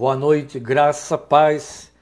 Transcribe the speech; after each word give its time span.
Boa 0.00 0.16
noite, 0.16 0.58
graça, 0.58 1.18
paz, 1.18 1.92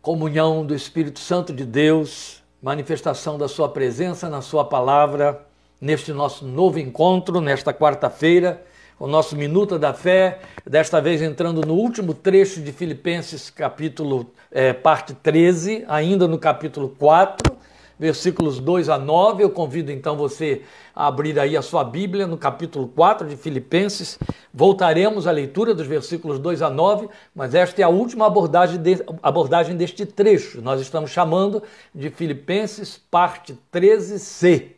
comunhão 0.00 0.64
do 0.64 0.76
Espírito 0.76 1.18
Santo 1.18 1.52
de 1.52 1.64
Deus, 1.64 2.40
manifestação 2.62 3.36
da 3.36 3.48
Sua 3.48 3.68
presença 3.68 4.28
na 4.28 4.40
Sua 4.40 4.64
palavra, 4.64 5.44
neste 5.80 6.12
nosso 6.12 6.46
novo 6.46 6.78
encontro, 6.78 7.40
nesta 7.40 7.74
quarta-feira, 7.74 8.62
o 8.96 9.08
nosso 9.08 9.34
Minuta 9.34 9.76
da 9.76 9.92
Fé, 9.92 10.38
desta 10.64 11.00
vez 11.00 11.20
entrando 11.20 11.66
no 11.66 11.74
último 11.74 12.14
trecho 12.14 12.60
de 12.60 12.70
Filipenses, 12.70 13.50
capítulo, 13.50 14.32
é, 14.52 14.72
parte 14.72 15.14
13, 15.14 15.84
ainda 15.88 16.28
no 16.28 16.38
capítulo 16.38 16.90
4 16.90 17.56
versículos 17.98 18.58
2 18.58 18.88
a 18.88 18.98
9. 18.98 19.42
Eu 19.42 19.50
convido 19.50 19.90
então 19.90 20.16
você 20.16 20.62
a 20.94 21.06
abrir 21.06 21.38
aí 21.38 21.56
a 21.56 21.62
sua 21.62 21.84
Bíblia 21.84 22.26
no 22.26 22.36
capítulo 22.36 22.88
4 22.88 23.28
de 23.28 23.36
Filipenses. 23.36 24.18
Voltaremos 24.52 25.26
à 25.26 25.30
leitura 25.30 25.74
dos 25.74 25.86
versículos 25.86 26.38
2 26.38 26.62
a 26.62 26.70
9, 26.70 27.08
mas 27.34 27.54
esta 27.54 27.80
é 27.80 27.84
a 27.84 27.88
última 27.88 28.26
abordagem, 28.26 28.80
de, 28.80 29.04
abordagem 29.22 29.76
deste 29.76 30.06
trecho. 30.06 30.60
Nós 30.60 30.80
estamos 30.80 31.10
chamando 31.10 31.62
de 31.94 32.10
Filipenses, 32.10 33.00
parte 33.10 33.58
13c. 33.72 34.72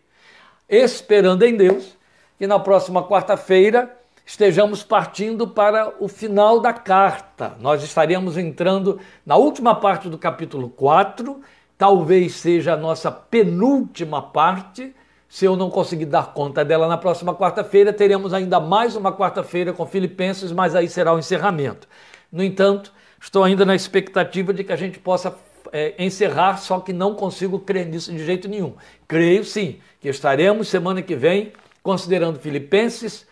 Esperando 0.69 1.43
em 1.45 1.57
Deus 1.57 1.97
que 2.39 2.47
na 2.47 2.59
próxima 2.59 3.03
quarta-feira 3.03 3.97
estejamos 4.27 4.83
partindo 4.83 5.47
para 5.47 5.95
o 6.01 6.09
final 6.09 6.59
da 6.59 6.73
carta. 6.73 7.57
Nós 7.61 7.83
estaremos 7.85 8.37
entrando 8.37 8.99
na 9.25 9.37
última 9.37 9.75
parte 9.77 10.09
do 10.09 10.19
capítulo 10.19 10.69
4 10.69 11.41
talvez 11.79 12.35
seja 12.35 12.75
a 12.75 12.77
nossa 12.77 13.11
penúltima 13.11 14.23
parte. 14.23 14.95
Se 15.29 15.45
eu 15.45 15.57
não 15.57 15.71
conseguir 15.71 16.07
dar 16.07 16.33
conta 16.33 16.65
dela 16.65 16.87
na 16.87 16.97
próxima 16.97 17.35
quarta-feira, 17.35 17.93
teremos 17.93 18.33
ainda 18.33 18.61
mais 18.61 18.95
uma 18.97 19.13
quarta-feira 19.13 19.73
com 19.73 19.85
Filipenses, 19.85 20.53
mas 20.53 20.75
aí 20.75 20.89
será 20.89 21.13
o 21.13 21.19
encerramento. 21.19 21.89
No 22.31 22.43
entanto, 22.43 22.93
estou 23.21 23.43
ainda 23.43 23.65
na 23.65 23.75
expectativa 23.75 24.53
de 24.53 24.63
que 24.63 24.73
a 24.73 24.77
gente 24.77 24.99
possa 24.99 25.37
é, 25.73 25.95
encerrar, 25.99 26.59
só 26.59 26.79
que 26.81 26.93
não 26.93 27.15
consigo 27.15 27.59
crer 27.59 27.87
nisso 27.87 28.13
de 28.13 28.25
jeito 28.25 28.49
nenhum. 28.49 28.75
Creio 29.09 29.45
sim 29.45 29.81
que 30.01 30.09
estaremos 30.09 30.69
semana 30.69 31.03
que 31.03 31.17
vem 31.17 31.53
considerando 31.83 32.39
Filipenses, 32.39 33.27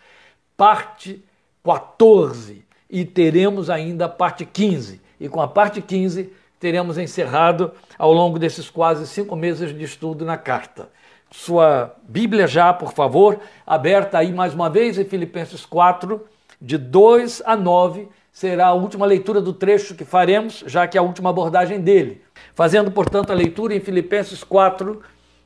parte 0.55 1.23
14, 1.63 2.65
e 2.89 3.03
teremos 3.03 3.69
ainda 3.69 4.05
a 4.05 4.09
parte 4.09 4.45
15. 4.45 5.01
E 5.19 5.27
com 5.27 5.41
a 5.41 5.47
parte 5.47 5.81
15 5.81 6.31
teremos 6.65 6.97
encerrado 6.97 7.73
ao 7.95 8.11
longo 8.11 8.39
desses 8.39 8.71
quase 8.71 9.05
cinco 9.05 9.35
meses 9.35 9.71
de 9.71 9.83
estudo 9.83 10.25
na 10.25 10.35
carta. 10.35 10.89
Sua 11.29 11.93
Bíblia 12.09 12.47
já, 12.47 12.73
por 12.73 12.91
favor, 12.91 13.39
aberta 13.67 14.17
aí 14.17 14.33
mais 14.33 14.51
uma 14.55 14.67
vez 14.67 14.97
em 14.97 15.05
Filipenses 15.05 15.63
4, 15.63 16.25
de 16.59 16.79
2 16.79 17.43
a 17.45 17.55
9, 17.55 18.07
será 18.33 18.65
a 18.65 18.73
última 18.73 19.05
leitura 19.05 19.39
do 19.39 19.53
trecho 19.53 19.93
que 19.93 20.03
faremos, 20.03 20.63
já 20.65 20.87
que 20.87 20.97
é 20.97 20.99
a 20.99 21.03
última 21.03 21.29
abordagem 21.29 21.79
dele. 21.79 22.23
Fazendo, 22.55 22.89
portanto, 22.89 23.29
a 23.29 23.35
leitura 23.35 23.75
em 23.75 23.79
Filipenses 23.79 24.43
4, 24.43 25.03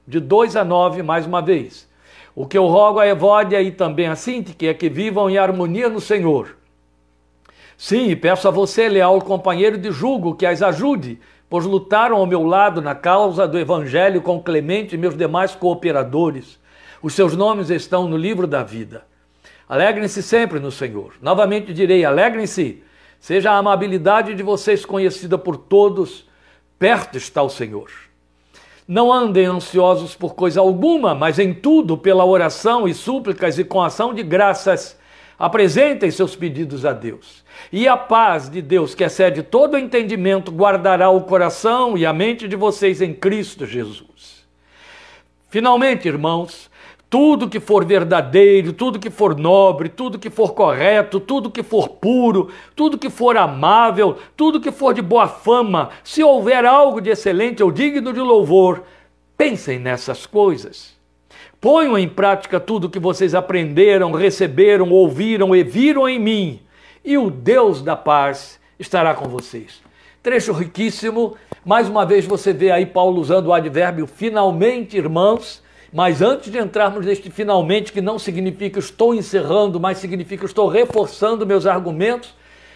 de 0.08 0.22
2 0.22 0.56
a 0.56 0.64
9, 0.64 1.03
mais 1.03 1.25
uma 1.25 1.42
vez. 1.42 1.86
O 2.34 2.45
que 2.45 2.58
eu 2.58 2.66
rogo 2.66 3.00
a 3.00 3.08
Evódia 3.08 3.62
e 3.62 3.72
também 3.72 4.08
a 4.08 4.16
Sintique 4.16 4.70
é 4.70 4.73
que 4.73 4.88
vivam 4.88 5.30
em 5.30 5.38
harmonia 5.38 5.90
no 5.90 6.00
Senhor. 6.00 6.59
Sim, 7.81 8.13
peço 8.13 8.45
a 8.45 8.52
você, 8.52 8.89
leal 8.89 9.22
companheiro 9.22 9.77
de 9.77 9.89
julgo, 9.89 10.35
que 10.35 10.45
as 10.45 10.61
ajude, 10.61 11.17
pois 11.49 11.63
lutaram 11.63 12.17
ao 12.17 12.25
meu 12.25 12.44
lado 12.44 12.81
na 12.81 12.94
causa 12.94 13.47
do 13.47 13.58
Evangelho 13.58 14.22
com 14.22 14.44
Clemente 14.44 14.95
e 14.95 14.97
meus 14.97 15.16
demais 15.16 15.55
cooperadores. 15.55 16.59
Os 17.02 17.13
seus 17.13 17.38
nomes 17.38 17.69
estão 17.69 18.05
no 18.05 18.17
livro 18.17 18.45
da 18.45 18.63
vida. 18.63 19.05
Alegrem-se 19.67 20.22
sempre 20.22 20.59
no 20.59 20.73
Senhor. 20.73 21.13
Novamente 21.22 21.73
direi: 21.73 22.03
alegrem-se. 22.03 22.83
Seja 23.17 23.52
a 23.52 23.57
amabilidade 23.57 24.35
de 24.35 24.44
vocês 24.44 24.83
conhecida 24.83 25.38
por 25.38 25.55
todos, 25.55 26.27
perto 26.77 27.17
está 27.17 27.41
o 27.41 27.50
Senhor. 27.50 27.89
Não 28.85 29.11
andem 29.11 29.45
ansiosos 29.45 30.16
por 30.16 30.35
coisa 30.35 30.59
alguma, 30.59 31.16
mas 31.16 31.39
em 31.39 31.53
tudo, 31.53 31.97
pela 31.97 32.25
oração 32.25 32.89
e 32.89 32.94
súplicas 32.94 33.57
e 33.57 33.63
com 33.63 33.81
ação 33.81 34.13
de 34.13 34.22
graças, 34.22 35.00
Apresentem 35.39 36.12
seus 36.12 36.35
pedidos 36.35 36.85
a 36.85 36.91
Deus. 36.91 37.45
E 37.72 37.88
a 37.88 37.96
paz 37.96 38.50
de 38.50 38.62
Deus, 38.62 38.96
que 38.96 39.03
excede 39.03 39.44
todo 39.44 39.75
o 39.75 39.78
entendimento, 39.78 40.52
guardará 40.52 41.09
o 41.09 41.22
coração 41.22 41.97
e 41.97 42.06
a 42.06 42.14
mente 42.14 42.47
de 42.47 42.56
vocês 42.56 43.02
em 43.02 43.14
Cristo 43.14 43.66
Jesus. 43.66 44.47
Finalmente, 45.50 46.08
irmãos, 46.08 46.69
tudo 47.09 47.50
que 47.50 47.59
for 47.59 47.84
verdadeiro, 47.84 48.72
tudo 48.72 49.00
que 49.00 49.09
for 49.09 49.36
nobre, 49.36 49.90
tudo 49.90 50.19
que 50.19 50.30
for 50.30 50.53
correto, 50.53 51.19
tudo 51.19 51.50
que 51.50 51.64
for 51.64 51.90
puro, 51.90 52.50
tudo 52.75 53.00
que 53.00 53.09
for 53.09 53.36
amável, 53.36 54.18
tudo 54.38 54.62
que 54.62 54.72
for 54.72 54.94
de 54.94 55.02
boa 55.02 55.28
fama, 55.28 55.90
se 56.03 56.24
houver 56.24 56.66
algo 56.66 57.02
de 57.02 57.09
excelente 57.09 57.64
ou 57.64 57.72
digno 57.72 58.14
de 58.14 58.19
louvor, 58.19 58.84
pensem 59.36 59.80
nessas 59.80 60.28
coisas. 60.28 60.98
Ponham 61.59 61.98
em 61.98 62.08
prática 62.08 62.59
tudo 62.59 62.90
que 62.90 63.00
vocês 63.00 63.34
aprenderam, 63.34 64.12
receberam, 64.12 64.92
ouviram 64.92 65.56
e 65.56 65.64
viram 65.64 66.08
em 66.08 66.19
mim, 66.19 66.59
e 67.04 67.18
o 67.18 67.30
Deus 67.30 67.82
da 67.82 67.96
paz 67.96 68.60
estará 68.78 69.14
com 69.14 69.28
vocês. 69.28 69.82
Trecho 70.22 70.54
riquíssimo. 70.54 71.36
Mais 71.66 71.88
uma 71.88 72.06
vez 72.06 72.26
você 72.26 72.54
vê 72.54 72.72
aí 72.72 72.86
Paulo 72.86 73.22
usando 73.22 73.48
o 73.48 73.54
advérbio 73.54 74.06
finalmente, 74.06 74.98
irmãos. 74.98 75.64
Mas 75.92 76.22
antes 76.22 76.52
de 76.52 76.60
entrarmos 76.60 77.06
neste 77.06 77.32
finalmente, 77.32 77.92
que 77.92 78.02
não 78.02 78.20
significa 78.20 78.80
estou 78.80 79.16
encerrando, 79.16 79.80
mas 79.80 79.98
significa 79.98 80.46
estou 80.46 80.68
reforçando 80.68 81.48
meus 81.48 81.66
argumentos, 81.66 82.36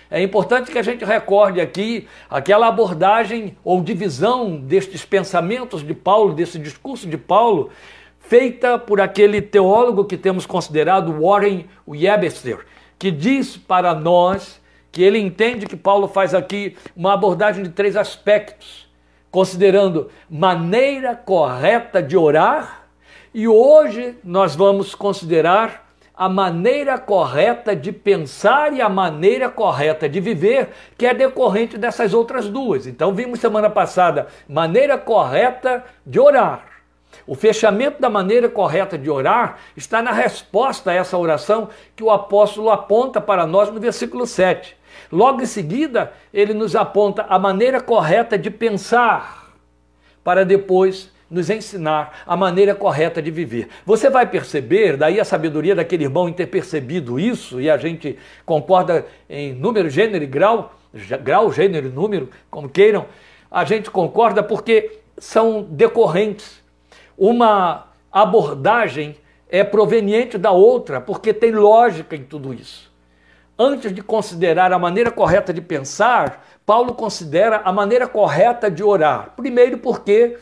é 0.09 0.21
importante 0.21 0.69
que 0.71 0.77
a 0.77 0.83
gente 0.83 1.03
recorde 1.03 1.59
aqui 1.59 2.07
aquela 2.29 2.67
abordagem 2.67 3.57
ou 3.63 3.81
divisão 3.81 4.55
destes 4.55 5.03
pensamentos 5.03 5.81
de 5.81 5.93
Paulo, 5.93 6.35
desse 6.35 6.59
discurso 6.59 7.07
de 7.07 7.17
Paulo, 7.17 7.71
feita 8.19 8.77
por 8.77 9.01
aquele 9.01 9.41
teólogo 9.41 10.05
que 10.05 10.15
temos 10.15 10.45
considerado 10.45 11.19
Warren 11.19 11.65
Webster, 11.87 12.59
que 12.97 13.11
diz 13.11 13.57
para 13.57 13.93
nós 13.93 14.61
que 14.91 15.01
ele 15.01 15.17
entende 15.17 15.65
que 15.65 15.75
Paulo 15.75 16.07
faz 16.07 16.33
aqui 16.33 16.77
uma 16.95 17.13
abordagem 17.13 17.63
de 17.63 17.69
três 17.69 17.97
aspectos, 17.97 18.87
considerando 19.31 20.09
maneira 20.29 21.15
correta 21.15 22.01
de 22.01 22.15
orar, 22.15 22.87
e 23.33 23.47
hoje 23.47 24.15
nós 24.23 24.55
vamos 24.55 24.93
considerar 24.93 25.83
a 26.15 26.29
maneira 26.29 26.97
correta 26.99 27.75
de 27.75 27.91
pensar 27.91 28.71
e 28.71 28.81
a 28.81 28.87
maneira 28.87 29.49
correta 29.49 30.07
de 30.07 30.19
viver, 30.19 30.69
que 30.95 31.07
é 31.07 31.13
decorrente 31.13 31.77
dessas 31.77 32.13
outras 32.13 32.47
duas. 32.47 32.85
Então, 32.85 33.13
vimos 33.13 33.39
semana 33.39 33.69
passada 33.69 34.27
maneira 34.47 34.97
correta 34.97 35.83
de 36.05 36.19
orar. 36.19 36.72
O 37.25 37.35
fechamento 37.35 38.01
da 38.01 38.09
maneira 38.09 38.49
correta 38.49 38.97
de 38.97 39.09
orar 39.09 39.57
está 39.75 40.01
na 40.01 40.11
resposta 40.11 40.91
a 40.91 40.93
essa 40.93 41.17
oração 41.17 41.69
que 41.95 42.03
o 42.03 42.11
apóstolo 42.11 42.69
aponta 42.69 43.21
para 43.21 43.47
nós 43.47 43.69
no 43.71 43.79
versículo 43.79 44.25
7. 44.25 44.75
Logo 45.11 45.41
em 45.41 45.45
seguida, 45.45 46.13
ele 46.33 46.53
nos 46.53 46.75
aponta 46.75 47.25
a 47.29 47.37
maneira 47.37 47.79
correta 47.79 48.37
de 48.37 48.49
pensar, 48.49 49.53
para 50.23 50.43
depois 50.43 51.11
nos 51.29 51.49
ensinar 51.49 52.23
a 52.27 52.37
maneira 52.37 52.75
correta 52.75 53.21
de 53.21 53.31
viver. 53.31 53.67
Você 53.85 54.09
vai 54.09 54.27
perceber, 54.27 54.97
daí 54.97 55.19
a 55.19 55.25
sabedoria 55.25 55.75
daquele 55.75 56.03
irmão 56.03 56.29
em 56.29 56.33
ter 56.33 56.47
percebido 56.47 57.19
isso, 57.19 57.59
e 57.59 57.69
a 57.69 57.77
gente 57.77 58.17
concorda 58.45 59.05
em 59.29 59.53
número, 59.53 59.89
gênero 59.89 60.23
e 60.23 60.27
grau, 60.27 60.75
grau, 61.23 61.51
gênero 61.51 61.87
e 61.87 61.91
número, 61.91 62.29
como 62.51 62.69
queiram, 62.69 63.07
a 63.49 63.65
gente 63.65 63.89
concorda 63.89 64.43
porque 64.43 64.99
são 65.17 65.63
decorrentes 65.63 66.62
uma 67.17 67.87
abordagem 68.11 69.17
é 69.49 69.63
proveniente 69.63 70.37
da 70.37 70.51
outra, 70.51 70.99
porque 70.99 71.33
tem 71.33 71.51
lógica 71.51 72.15
em 72.15 72.23
tudo 72.23 72.53
isso. 72.53 72.91
Antes 73.57 73.93
de 73.93 74.01
considerar 74.01 74.73
a 74.73 74.79
maneira 74.79 75.11
correta 75.11 75.53
de 75.53 75.61
pensar, 75.61 76.43
Paulo 76.65 76.95
considera 76.95 77.61
a 77.63 77.71
maneira 77.71 78.07
correta 78.07 78.69
de 78.69 78.83
orar. 78.83 79.33
Primeiro, 79.35 79.77
porque 79.77 80.39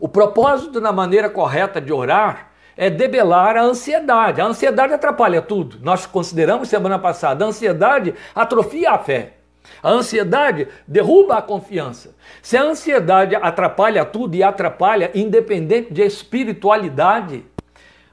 o 0.00 0.08
propósito 0.08 0.80
na 0.80 0.92
maneira 0.92 1.28
correta 1.28 1.80
de 1.80 1.92
orar 1.92 2.52
é 2.76 2.88
debelar 2.88 3.56
a 3.56 3.62
ansiedade. 3.62 4.40
A 4.40 4.46
ansiedade 4.46 4.92
atrapalha 4.92 5.42
tudo. 5.42 5.78
Nós 5.82 6.06
consideramos 6.06 6.68
semana 6.68 6.98
passada, 6.98 7.44
a 7.44 7.48
ansiedade 7.48 8.14
atrofia 8.34 8.92
a 8.92 8.98
fé. 8.98 9.35
A 9.82 9.90
ansiedade 9.90 10.68
derruba 10.86 11.36
a 11.36 11.42
confiança. 11.42 12.14
Se 12.42 12.56
a 12.56 12.62
ansiedade 12.62 13.34
atrapalha 13.36 14.04
tudo 14.04 14.34
e 14.34 14.42
atrapalha, 14.42 15.10
independente 15.14 15.92
de 15.92 16.02
espiritualidade, 16.02 17.44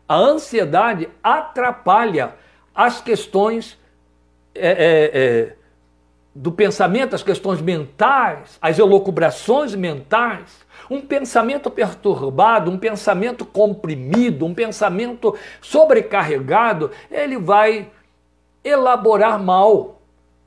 a 0.08 0.16
ansiedade 0.16 1.10
atrapalha 1.24 2.36
as 2.76 3.02
questões 3.02 3.78
é, 4.56 4.68
é, 4.68 5.12
é, 5.14 5.56
do 6.36 6.52
pensamento, 6.52 7.16
as 7.16 7.24
questões 7.24 7.62
mentais, 7.62 8.58
as 8.62 8.80
elocubrações 8.80 9.76
mentais. 9.76 10.64
Um 10.90 11.02
pensamento 11.02 11.70
perturbado, 11.70 12.70
um 12.70 12.78
pensamento 12.78 13.46
comprimido, 13.46 14.46
um 14.46 14.54
pensamento 14.54 15.36
sobrecarregado, 15.62 16.92
ele 17.10 17.38
vai 17.38 17.90
elaborar 18.64 19.42
mal 19.42 20.02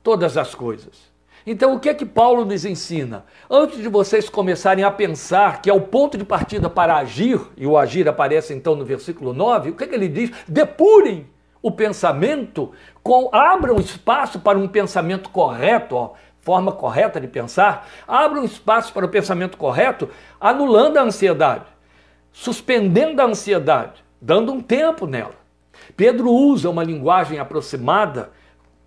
todas 0.07 0.37
as 0.37 0.55
coisas. 0.55 1.11
Então, 1.45 1.75
o 1.75 1.81
que 1.81 1.89
é 1.89 1.93
que 1.93 2.05
Paulo 2.05 2.45
nos 2.45 2.63
ensina? 2.63 3.25
Antes 3.49 3.79
de 3.79 3.89
vocês 3.89 4.29
começarem 4.29 4.85
a 4.85 4.89
pensar 4.89 5.61
que 5.61 5.69
é 5.69 5.73
o 5.73 5.81
ponto 5.81 6.17
de 6.17 6.23
partida 6.23 6.69
para 6.69 6.95
agir, 6.95 7.41
e 7.57 7.67
o 7.67 7.77
agir 7.77 8.07
aparece 8.07 8.53
então 8.53 8.73
no 8.73 8.85
versículo 8.85 9.33
9, 9.33 9.71
o 9.71 9.75
que 9.75 9.83
é 9.83 9.87
que 9.87 9.93
ele 9.93 10.07
diz? 10.07 10.31
Depurem 10.47 11.27
o 11.61 11.69
pensamento, 11.69 12.71
com, 13.03 13.29
abram 13.35 13.75
espaço 13.81 14.39
para 14.39 14.57
um 14.57 14.65
pensamento 14.65 15.29
correto, 15.29 15.93
ó, 15.97 16.13
forma 16.39 16.71
correta 16.71 17.19
de 17.19 17.27
pensar, 17.27 17.85
abram 18.07 18.45
espaço 18.45 18.93
para 18.93 19.05
o 19.05 19.09
pensamento 19.09 19.57
correto, 19.57 20.07
anulando 20.39 20.95
a 20.95 21.03
ansiedade, 21.03 21.65
suspendendo 22.31 23.21
a 23.21 23.25
ansiedade, 23.25 24.01
dando 24.21 24.53
um 24.53 24.61
tempo 24.61 25.05
nela. 25.05 25.35
Pedro 25.97 26.31
usa 26.31 26.69
uma 26.69 26.85
linguagem 26.85 27.39
aproximada, 27.39 28.31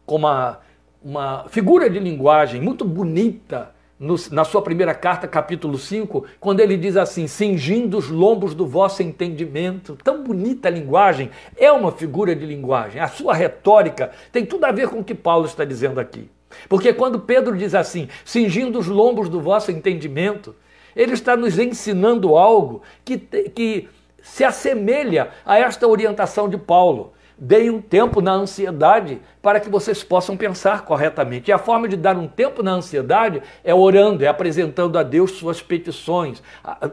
com 0.07 0.17
uma 0.17 0.61
uma 1.03 1.47
figura 1.49 1.89
de 1.89 1.99
linguagem 1.99 2.61
muito 2.61 2.85
bonita 2.85 3.75
no, 3.99 4.15
na 4.31 4.45
sua 4.45 4.63
primeira 4.63 4.95
carta, 4.95 5.29
capítulo 5.29 5.77
5, 5.77 6.25
quando 6.41 6.61
ele 6.61 6.77
diz 6.77 6.97
assim: 6.97 7.27
cingindo 7.27 7.99
os 7.99 8.09
lombos 8.09 8.55
do 8.55 8.67
vosso 8.67 9.03
entendimento. 9.03 9.97
Tão 10.03 10.25
bonita 10.25 10.69
a 10.69 10.71
linguagem, 10.71 11.31
é 11.57 11.71
uma 11.71 11.93
figura 11.93 12.35
de 12.35 12.47
linguagem. 12.47 13.01
A 13.01 13.09
sua 13.09 13.35
retórica 13.35 14.11
tem 14.33 14.47
tudo 14.47 14.65
a 14.65 14.73
ver 14.73 14.89
com 14.89 15.01
o 15.01 15.05
que 15.05 15.15
Paulo 15.15 15.45
está 15.45 15.65
dizendo 15.65 16.01
aqui. 16.01 16.31
Porque 16.69 16.93
quando 16.93 17.21
Pedro 17.21 17.57
diz 17.57 17.75
assim, 17.75 18.09
cingindo 18.25 18.79
os 18.79 18.87
lombos 18.87 19.29
do 19.29 19.41
vosso 19.41 19.71
entendimento, 19.71 20.55
ele 20.97 21.13
está 21.13 21.37
nos 21.37 21.59
ensinando 21.59 22.37
algo 22.37 22.83
que, 23.05 23.19
que 23.19 23.89
se 24.23 24.45
assemelha 24.45 25.31
a 25.45 25.59
esta 25.59 25.87
orientação 25.87 26.49
de 26.49 26.59
Paulo. 26.59 27.13
Deem 27.43 27.71
um 27.71 27.81
tempo 27.81 28.21
na 28.21 28.33
ansiedade 28.33 29.19
para 29.41 29.59
que 29.59 29.71
vocês 29.71 30.05
possam 30.05 30.37
pensar 30.37 30.85
corretamente. 30.85 31.51
E 31.51 31.53
a 31.53 31.59
forma 31.59 31.89
de 31.89 31.97
dar 31.97 32.19
um 32.19 32.29
tempo 32.29 32.63
na 32.63 32.73
ansiedade 32.73 33.41
é 33.65 33.75
orando, 33.75 34.23
é 34.23 34.29
apresentando 34.29 34.99
a 34.99 35.03
Deus 35.03 35.31
suas 35.31 35.63
petições, 35.63 36.43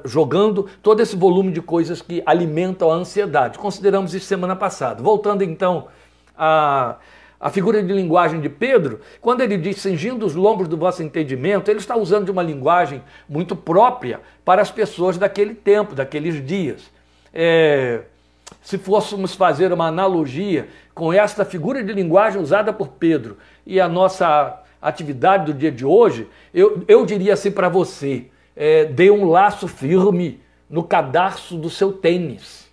jogando 0.05 0.69
todo 0.81 1.01
esse 1.01 1.17
volume 1.17 1.51
de 1.51 1.61
coisas 1.61 2.01
que 2.01 2.23
alimentam 2.25 2.89
a 2.89 2.95
ansiedade. 2.95 3.59
Consideramos 3.59 4.15
isso 4.15 4.25
semana 4.25 4.55
passada. 4.55 5.03
Voltando 5.03 5.43
então 5.43 5.89
a 6.37 6.95
a 7.39 7.51
figura 7.51 7.83
de 7.83 7.93
linguagem 7.93 8.41
de 8.41 8.49
Pedro, 8.49 8.99
quando 9.21 9.41
ele 9.41 9.57
diz 9.57 9.77
cingindo 9.77 10.25
os 10.25 10.33
lombos 10.33 10.67
do 10.67 10.75
vosso 10.75 11.03
entendimento, 11.03 11.69
ele 11.69 11.79
está 11.79 11.95
usando 11.95 12.25
de 12.25 12.31
uma 12.31 12.41
linguagem 12.41 13.03
muito 13.29 13.55
própria 13.55 14.21
para 14.43 14.61
as 14.61 14.71
pessoas 14.71 15.19
daquele 15.19 15.53
tempo, 15.53 15.93
daqueles 15.93 16.43
dias. 16.43 16.89
É, 17.31 18.01
se 18.67 18.77
fôssemos 18.77 19.33
fazer 19.33 19.71
uma 19.71 19.87
analogia 19.87 20.67
com 20.93 21.13
esta 21.13 21.45
figura 21.45 21.81
de 21.81 21.93
linguagem 21.93 22.41
usada 22.41 22.73
por 22.73 22.89
Pedro 22.89 23.37
e 23.65 23.79
a 23.79 23.87
nossa 23.87 24.61
atividade 24.81 25.45
do 25.45 25.57
dia 25.57 25.71
de 25.71 25.85
hoje, 25.85 26.27
eu, 26.53 26.83
eu 26.85 27.05
diria 27.05 27.31
assim 27.31 27.49
para 27.49 27.69
você: 27.69 28.25
é, 28.53 28.83
dê 28.83 29.09
um 29.09 29.23
laço 29.29 29.69
firme 29.69 30.41
no 30.69 30.83
cadarço 30.83 31.55
do 31.55 31.69
seu 31.69 31.93
tênis. 31.93 32.69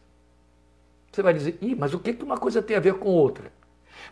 Você 1.12 1.23
vai 1.23 1.32
dizer, 1.32 1.58
Ih, 1.62 1.76
mas 1.76 1.94
o 1.94 2.00
que, 2.00 2.19
uma 2.25 2.38
coisa 2.38 2.61
tem 2.61 2.76
a 2.76 2.81
ver 2.81 2.94
com 2.94 3.11
outra? 3.11 3.52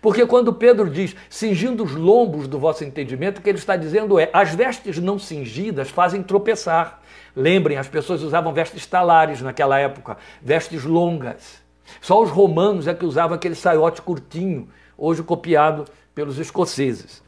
Porque 0.00 0.24
quando 0.24 0.54
Pedro 0.54 0.88
diz 0.88 1.16
cingindo 1.28 1.82
os 1.82 1.96
lombos 1.96 2.46
do 2.46 2.60
vosso 2.60 2.84
entendimento, 2.84 3.38
o 3.38 3.42
que 3.42 3.48
ele 3.48 3.58
está 3.58 3.74
dizendo 3.74 4.20
é: 4.20 4.30
as 4.32 4.54
vestes 4.54 4.98
não 4.98 5.18
cingidas 5.18 5.90
fazem 5.90 6.22
tropeçar. 6.22 7.02
Lembrem, 7.34 7.76
as 7.76 7.88
pessoas 7.88 8.22
usavam 8.22 8.52
vestes 8.52 8.86
talares 8.86 9.42
naquela 9.42 9.80
época, 9.80 10.16
vestes 10.40 10.84
longas. 10.84 11.61
Só 12.00 12.22
os 12.22 12.30
romanos 12.30 12.86
é 12.86 12.94
que 12.94 13.04
usavam 13.04 13.34
aquele 13.34 13.54
saiote 13.54 14.02
curtinho, 14.02 14.68
hoje 14.96 15.22
copiado 15.22 15.84
pelos 16.14 16.38
escoceses. 16.38 17.22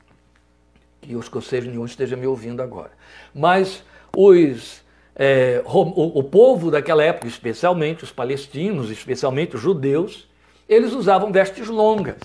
Que 1.01 1.15
o 1.15 1.21
escocês 1.21 1.65
nenhum 1.65 1.85
esteja 1.85 2.17
me 2.17 2.27
ouvindo 2.27 2.63
agora. 2.63 2.93
Mas 3.35 3.83
os, 4.17 4.83
é, 5.15 5.63
o, 5.65 6.19
o 6.19 6.23
povo 6.23 6.71
daquela 6.71 7.03
época, 7.03 7.27
especialmente 7.27 8.05
os 8.05 8.13
palestinos, 8.13 8.91
especialmente 8.91 9.57
os 9.57 9.63
judeus, 9.63 10.29
eles 10.69 10.93
usavam 10.93 11.31
vestes 11.31 11.69
longas. 11.69 12.21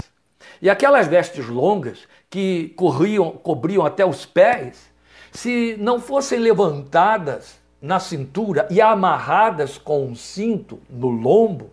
E 0.62 0.70
aquelas 0.70 1.08
vestes 1.08 1.48
longas 1.48 2.08
que 2.30 2.70
corriam, 2.76 3.32
cobriam 3.32 3.86
até 3.86 4.06
os 4.06 4.26
pés, 4.26 4.90
se 5.32 5.76
não 5.80 6.00
fossem 6.00 6.40
levantadas 6.40 7.60
na 7.82 8.00
cintura 8.00 8.68
e 8.70 8.82
amarradas 8.82 9.78
com 9.78 10.06
um 10.06 10.16
cinto 10.16 10.80
no 10.90 11.10
lombo, 11.10 11.70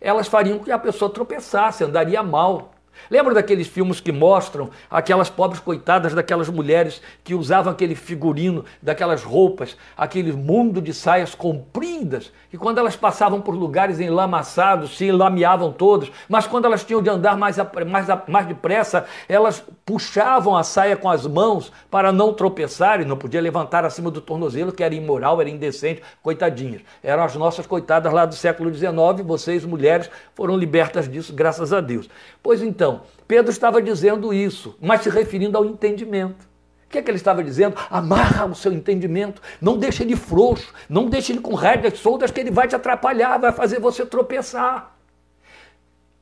elas 0.00 0.28
fariam 0.28 0.58
que 0.58 0.72
a 0.72 0.78
pessoa 0.78 1.12
tropeçasse, 1.12 1.84
andaria 1.84 2.22
mal. 2.22 2.72
Lembra 3.10 3.34
daqueles 3.34 3.66
filmes 3.66 4.00
que 4.00 4.12
mostram 4.12 4.70
aquelas 4.90 5.28
pobres 5.28 5.60
coitadas 5.60 6.14
daquelas 6.14 6.48
mulheres 6.48 7.00
que 7.24 7.34
usavam 7.34 7.72
aquele 7.72 7.94
figurino, 7.94 8.64
daquelas 8.82 9.22
roupas, 9.22 9.76
aquele 9.96 10.32
mundo 10.32 10.80
de 10.80 10.92
saias 10.92 11.34
compridas, 11.34 12.32
que 12.50 12.58
quando 12.58 12.78
elas 12.78 12.96
passavam 12.96 13.40
por 13.40 13.54
lugares 13.54 14.00
enlamaçados, 14.00 14.96
se 14.96 15.06
enlameavam 15.06 15.72
todos, 15.72 16.10
mas 16.28 16.46
quando 16.46 16.66
elas 16.66 16.84
tinham 16.84 17.02
de 17.02 17.10
andar 17.10 17.36
mais, 17.36 17.56
mais, 17.86 18.06
mais 18.28 18.46
depressa, 18.46 19.06
elas 19.28 19.64
puxavam 19.84 20.56
a 20.56 20.62
saia 20.62 20.96
com 20.96 21.08
as 21.08 21.26
mãos 21.26 21.72
para 21.90 22.12
não 22.12 22.32
tropeçar 22.32 23.00
e 23.00 23.04
não 23.04 23.16
podia 23.16 23.40
levantar 23.40 23.84
acima 23.84 24.10
do 24.10 24.20
tornozelo, 24.20 24.72
que 24.72 24.84
era 24.84 24.94
imoral, 24.94 25.40
era 25.40 25.50
indecente, 25.50 26.02
coitadinhas. 26.22 26.82
Eram 27.02 27.24
as 27.24 27.34
nossas 27.34 27.66
coitadas 27.66 28.12
lá 28.12 28.24
do 28.24 28.34
século 28.34 28.72
XIX, 28.72 28.90
vocês, 29.24 29.64
mulheres, 29.64 30.10
foram 30.34 30.56
libertas 30.56 31.08
disso, 31.08 31.32
graças 31.32 31.72
a 31.72 31.80
Deus. 31.80 32.08
Pois 32.42 32.62
então, 32.62 32.79
Pedro 33.26 33.50
estava 33.50 33.80
dizendo 33.80 34.32
isso, 34.32 34.76
mas 34.80 35.02
se 35.02 35.10
referindo 35.10 35.56
ao 35.56 35.64
entendimento. 35.64 36.48
O 36.86 36.90
que, 36.90 36.98
é 36.98 37.02
que 37.02 37.10
ele 37.10 37.18
estava 37.18 37.44
dizendo? 37.44 37.76
Amarra 37.88 38.46
o 38.46 38.54
seu 38.54 38.72
entendimento, 38.72 39.40
não 39.60 39.78
deixe 39.78 40.02
ele 40.02 40.16
frouxo, 40.16 40.72
não 40.88 41.06
deixe 41.06 41.32
ele 41.32 41.40
com 41.40 41.54
rédeas 41.54 41.98
soltas, 41.98 42.32
que 42.32 42.40
ele 42.40 42.50
vai 42.50 42.66
te 42.66 42.74
atrapalhar, 42.74 43.38
vai 43.38 43.52
fazer 43.52 43.78
você 43.78 44.04
tropeçar. 44.04 44.96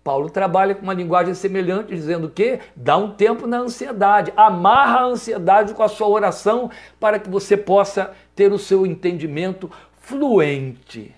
Paulo 0.04 0.30
trabalha 0.30 0.74
com 0.74 0.82
uma 0.82 0.94
linguagem 0.94 1.34
semelhante, 1.34 1.94
dizendo 1.94 2.30
que 2.30 2.60
dá 2.74 2.96
um 2.96 3.10
tempo 3.10 3.46
na 3.46 3.58
ansiedade, 3.58 4.32
amarra 4.36 5.00
a 5.00 5.04
ansiedade 5.04 5.74
com 5.74 5.82
a 5.82 5.88
sua 5.88 6.08
oração 6.08 6.70
para 6.98 7.18
que 7.18 7.28
você 7.28 7.56
possa 7.56 8.12
ter 8.34 8.52
o 8.52 8.58
seu 8.58 8.86
entendimento 8.86 9.70
fluente 10.00 11.14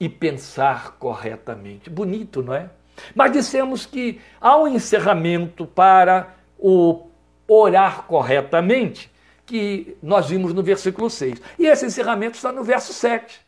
e 0.00 0.08
pensar 0.08 0.96
corretamente. 0.98 1.90
Bonito, 1.90 2.42
não 2.42 2.54
é? 2.54 2.70
Mas 3.14 3.32
dissemos 3.32 3.86
que 3.86 4.20
um 4.42 4.68
encerramento 4.68 5.66
para 5.66 6.34
o 6.58 7.08
orar 7.48 8.04
corretamente, 8.04 9.10
que 9.44 9.96
nós 10.02 10.28
vimos 10.28 10.54
no 10.54 10.62
versículo 10.62 11.10
6. 11.10 11.40
E 11.58 11.66
esse 11.66 11.84
encerramento 11.84 12.36
está 12.36 12.52
no 12.52 12.64
verso 12.64 12.92
7. 12.92 13.40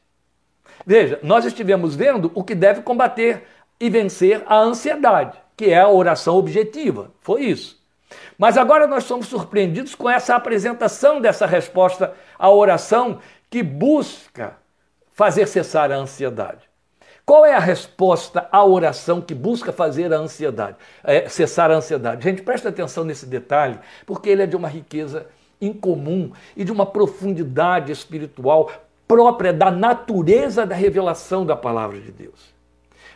Veja, 0.85 1.19
nós 1.23 1.45
estivemos 1.45 1.95
vendo 1.95 2.31
o 2.35 2.45
que 2.45 2.55
deve 2.55 2.83
combater 2.83 3.45
e 3.81 3.89
vencer 3.89 4.43
a 4.47 4.59
ansiedade, 4.59 5.39
que 5.57 5.67
é 5.67 5.81
a 5.81 5.89
oração 5.89 6.37
objetiva. 6.37 7.11
Foi 7.21 7.45
isso. 7.45 7.83
Mas 8.37 8.59
agora 8.59 8.87
nós 8.87 9.05
somos 9.05 9.27
surpreendidos 9.27 9.95
com 9.95 10.09
essa 10.09 10.35
apresentação 10.35 11.21
dessa 11.21 11.47
resposta 11.47 12.15
à 12.39 12.51
oração 12.51 13.21
que 13.49 13.63
busca 13.63 14.57
fazer 15.13 15.47
cessar 15.47 15.91
a 15.93 15.97
ansiedade. 15.97 16.69
Qual 17.27 17.47
é 17.47 17.55
a 17.55 17.59
resposta 17.59 18.47
à 18.53 18.65
oração 18.65 19.21
que 19.21 19.35
busca 19.35 19.73
fazer 19.73 20.13
a 20.13 20.19
ansiedade, 20.19 20.77
é, 21.03 21.27
cessar 21.29 21.71
a 21.71 21.77
ansiedade? 21.77 22.23
Gente, 22.23 22.43
presta 22.43 22.69
atenção 22.69 23.03
nesse 23.03 23.25
detalhe, 23.25 23.79
porque 24.05 24.29
ele 24.29 24.43
é 24.43 24.47
de 24.47 24.57
uma 24.57 24.69
riqueza 24.69 25.27
incomum 25.59 26.33
e 26.55 26.65
de 26.65 26.71
uma 26.71 26.85
profundidade 26.85 27.91
espiritual 27.91 28.71
própria 29.09 29.53
da 29.53 29.71
natureza 29.71 30.67
da 30.67 30.75
revelação 30.75 31.47
da 31.47 31.57
palavra 31.57 31.99
de 31.99 32.13
Deus. 32.13 32.53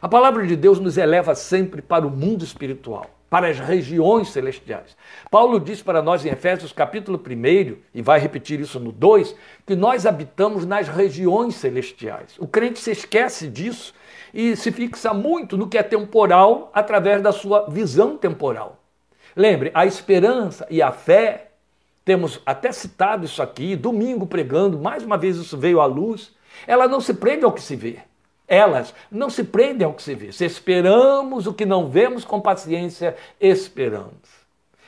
A 0.01 0.09
palavra 0.09 0.47
de 0.47 0.57
Deus 0.57 0.81
nos 0.81 0.97
eleva 0.97 1.35
sempre 1.35 1.83
para 1.83 2.07
o 2.07 2.11
mundo 2.11 2.45
espiritual 2.45 3.18
para 3.31 3.49
as 3.49 3.59
regiões 3.59 4.29
celestiais. 4.31 4.97
Paulo 5.31 5.61
diz 5.61 5.83
para 5.83 6.03
nós 6.03 6.25
em 6.25 6.31
Efésios 6.31 6.73
capítulo 6.73 7.19
1, 7.19 7.77
e 7.95 8.03
vai 8.03 8.19
repetir 8.19 8.61
isso 8.61 8.81
no 8.81 8.91
2, 8.91 9.35
que 9.67 9.77
nós 9.77 10.07
habitamos 10.07 10.65
nas 10.65 10.89
regiões 10.89 11.55
celestiais. 11.57 12.35
O 12.39 12.47
crente 12.47 12.79
se 12.79 12.91
esquece 12.91 13.49
disso 13.49 13.95
e 14.33 14.57
se 14.57 14.73
fixa 14.73 15.13
muito 15.13 15.57
no 15.57 15.69
que 15.69 15.79
é 15.79 15.83
temporal 15.83 16.71
através 16.73 17.23
da 17.23 17.33
sua 17.33 17.67
visão 17.69 18.17
temporal. 18.17 18.83
Lembre, 19.37 19.71
a 19.75 19.87
esperança 19.87 20.67
e 20.71 20.81
a 20.81 20.91
fé, 20.91 21.51
temos 22.05 22.41
até 22.47 22.73
citado 22.73 23.27
isso 23.27 23.43
aqui, 23.43 23.77
domingo 23.77 24.27
pregando, 24.27 24.79
mais 24.79 25.03
uma 25.03 25.19
vez 25.19 25.37
isso 25.37 25.59
veio 25.59 25.81
à 25.81 25.87
luz, 25.87 26.35
ela 26.67 26.89
não 26.89 27.01
se 27.01 27.13
prende 27.13 27.45
ao 27.45 27.53
que 27.53 27.61
se 27.61 27.77
vê 27.77 27.99
elas 28.49 28.95
não 29.11 29.29
se 29.29 29.45
prendem 29.45 29.87
ao 29.87 29.93
que 29.93 30.03
se 30.03 30.15
vê. 30.15 30.33
Se 30.33 30.47
esperamos 30.47 31.47
o 31.47 31.53
que 31.53 31.67
não 31.67 31.89
vemos 31.89 32.25
com 32.25 32.41
paciência, 32.41 33.15
esperamos. 33.39 34.39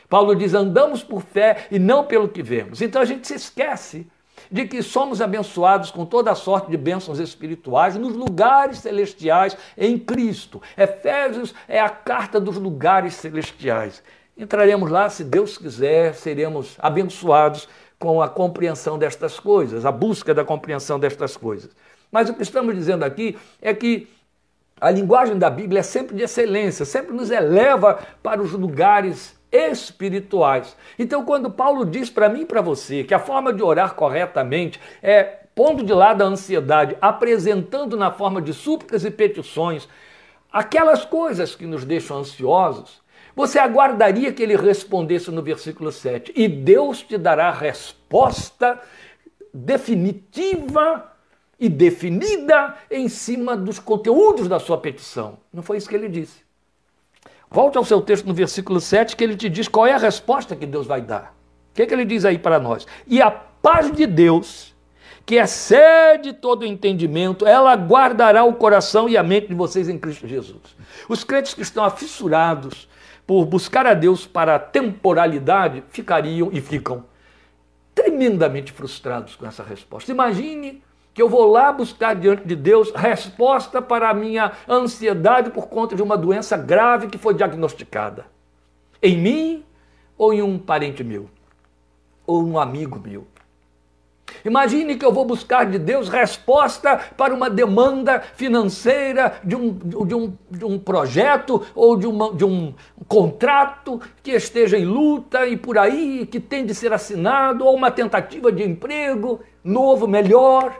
Paulo 0.08 0.34
diz: 0.34 0.54
andamos 0.54 1.04
por 1.04 1.22
fé 1.22 1.66
e 1.70 1.78
não 1.78 2.04
pelo 2.04 2.28
que 2.28 2.42
vemos. 2.42 2.80
Então 2.80 3.02
a 3.02 3.04
gente 3.04 3.28
se 3.28 3.34
esquece 3.34 4.06
de 4.50 4.66
que 4.66 4.82
somos 4.82 5.20
abençoados 5.20 5.90
com 5.90 6.04
toda 6.04 6.30
a 6.30 6.34
sorte 6.34 6.70
de 6.70 6.76
bênçãos 6.76 7.18
espirituais 7.18 7.96
nos 7.96 8.16
lugares 8.16 8.78
celestiais 8.78 9.56
em 9.76 9.98
Cristo. 9.98 10.60
Efésios 10.76 11.54
é 11.68 11.80
a 11.80 11.88
carta 11.88 12.40
dos 12.40 12.56
lugares 12.56 13.14
celestiais. 13.14 14.02
entraremos 14.36 14.90
lá, 14.90 15.08
se 15.10 15.22
Deus 15.22 15.58
quiser, 15.58 16.14
seremos 16.14 16.76
abençoados 16.78 17.68
com 17.98 18.22
a 18.22 18.28
compreensão 18.28 18.98
destas 18.98 19.38
coisas, 19.38 19.84
a 19.84 19.92
busca 19.92 20.32
da 20.32 20.42
compreensão 20.42 20.98
destas 20.98 21.36
coisas. 21.36 21.70
Mas 22.10 22.28
o 22.28 22.34
que 22.34 22.42
estamos 22.42 22.74
dizendo 22.74 23.04
aqui 23.04 23.36
é 23.60 23.72
que 23.72 24.08
a 24.80 24.90
linguagem 24.90 25.38
da 25.38 25.50
Bíblia 25.50 25.80
é 25.80 25.82
sempre 25.82 26.16
de 26.16 26.22
excelência, 26.22 26.84
sempre 26.84 27.12
nos 27.12 27.30
eleva 27.30 27.98
para 28.22 28.40
os 28.40 28.52
lugares 28.52 29.38
espirituais. 29.52 30.76
Então, 30.98 31.24
quando 31.24 31.50
Paulo 31.50 31.84
diz 31.84 32.08
para 32.08 32.28
mim 32.28 32.42
e 32.42 32.46
para 32.46 32.62
você 32.62 33.04
que 33.04 33.14
a 33.14 33.18
forma 33.18 33.52
de 33.52 33.62
orar 33.62 33.94
corretamente 33.94 34.80
é 35.02 35.22
pondo 35.54 35.84
de 35.84 35.92
lado 35.92 36.22
a 36.22 36.26
ansiedade, 36.26 36.96
apresentando 37.00 37.96
na 37.96 38.10
forma 38.10 38.40
de 38.40 38.54
súplicas 38.54 39.04
e 39.04 39.10
petições 39.10 39.88
aquelas 40.52 41.04
coisas 41.04 41.54
que 41.54 41.66
nos 41.66 41.84
deixam 41.84 42.18
ansiosos, 42.18 43.02
você 43.36 43.58
aguardaria 43.58 44.32
que 44.32 44.42
ele 44.42 44.56
respondesse 44.56 45.30
no 45.30 45.42
versículo 45.42 45.92
7: 45.92 46.32
E 46.34 46.48
Deus 46.48 47.02
te 47.02 47.18
dará 47.18 47.50
resposta 47.50 48.80
definitiva 49.52 51.10
e 51.60 51.68
definida 51.68 52.74
em 52.90 53.06
cima 53.06 53.54
dos 53.54 53.78
conteúdos 53.78 54.48
da 54.48 54.58
sua 54.58 54.78
petição. 54.78 55.38
Não 55.52 55.62
foi 55.62 55.76
isso 55.76 55.88
que 55.88 55.94
ele 55.94 56.08
disse. 56.08 56.40
Volte 57.50 57.76
ao 57.76 57.84
seu 57.84 58.00
texto 58.00 58.24
no 58.26 58.32
versículo 58.32 58.80
7, 58.80 59.14
que 59.14 59.22
ele 59.22 59.36
te 59.36 59.50
diz 59.50 59.68
qual 59.68 59.86
é 59.86 59.92
a 59.92 59.98
resposta 59.98 60.56
que 60.56 60.64
Deus 60.64 60.86
vai 60.86 61.02
dar. 61.02 61.36
O 61.70 61.74
que, 61.74 61.82
é 61.82 61.86
que 61.86 61.92
ele 61.92 62.06
diz 62.06 62.24
aí 62.24 62.38
para 62.38 62.58
nós? 62.58 62.86
E 63.06 63.20
a 63.20 63.30
paz 63.30 63.92
de 63.92 64.06
Deus, 64.06 64.74
que 65.26 65.34
excede 65.34 66.32
todo 66.32 66.62
o 66.62 66.66
entendimento, 66.66 67.46
ela 67.46 67.74
guardará 67.74 68.42
o 68.42 68.54
coração 68.54 69.08
e 69.08 69.16
a 69.16 69.22
mente 69.22 69.48
de 69.48 69.54
vocês 69.54 69.88
em 69.88 69.98
Cristo 69.98 70.26
Jesus. 70.26 70.76
Os 71.08 71.24
crentes 71.24 71.52
que 71.52 71.62
estão 71.62 71.84
afissurados 71.84 72.88
por 73.26 73.44
buscar 73.44 73.86
a 73.86 73.94
Deus 73.94 74.26
para 74.26 74.54
a 74.54 74.58
temporalidade 74.58 75.84
ficariam 75.90 76.48
e 76.52 76.60
ficam 76.60 77.04
tremendamente 77.94 78.72
frustrados 78.72 79.36
com 79.36 79.46
essa 79.46 79.62
resposta. 79.62 80.10
Imagine 80.10 80.82
que 81.12 81.20
eu 81.20 81.28
vou 81.28 81.50
lá 81.50 81.72
buscar 81.72 82.14
diante 82.14 82.46
de 82.46 82.54
Deus 82.54 82.92
resposta 82.92 83.82
para 83.82 84.10
a 84.10 84.14
minha 84.14 84.52
ansiedade 84.68 85.50
por 85.50 85.68
conta 85.68 85.96
de 85.96 86.02
uma 86.02 86.16
doença 86.16 86.56
grave 86.56 87.08
que 87.08 87.18
foi 87.18 87.34
diagnosticada. 87.34 88.26
Em 89.02 89.16
mim 89.16 89.64
ou 90.16 90.32
em 90.32 90.42
um 90.42 90.58
parente 90.58 91.02
meu, 91.02 91.30
ou 92.26 92.44
um 92.44 92.58
amigo 92.58 93.00
meu. 93.00 93.26
Imagine 94.44 94.96
que 94.96 95.04
eu 95.04 95.12
vou 95.12 95.24
buscar 95.24 95.66
de 95.66 95.78
Deus 95.78 96.08
resposta 96.08 96.96
para 97.16 97.34
uma 97.34 97.50
demanda 97.50 98.20
financeira 98.20 99.40
de 99.44 99.56
um, 99.56 99.72
de 99.72 100.14
um, 100.14 100.32
de 100.50 100.64
um 100.64 100.78
projeto 100.78 101.62
ou 101.74 101.96
de, 101.96 102.06
uma, 102.06 102.32
de 102.32 102.44
um 102.44 102.74
contrato 103.08 104.00
que 104.22 104.32
esteja 104.32 104.78
em 104.78 104.84
luta 104.84 105.46
e 105.46 105.56
por 105.56 105.76
aí, 105.76 106.26
que 106.26 106.40
tem 106.40 106.64
de 106.64 106.74
ser 106.74 106.92
assinado, 106.92 107.64
ou 107.64 107.74
uma 107.74 107.90
tentativa 107.90 108.50
de 108.52 108.62
emprego 108.62 109.40
novo, 109.62 110.06
melhor. 110.06 110.74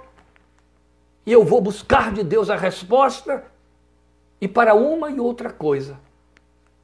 E 1.31 1.33
eu 1.33 1.45
vou 1.45 1.61
buscar 1.61 2.13
de 2.13 2.25
Deus 2.25 2.51
a 2.51 2.57
resposta, 2.57 3.45
e 4.41 4.49
para 4.49 4.75
uma 4.75 5.13
e 5.13 5.21
outra 5.21 5.49
coisa. 5.49 5.97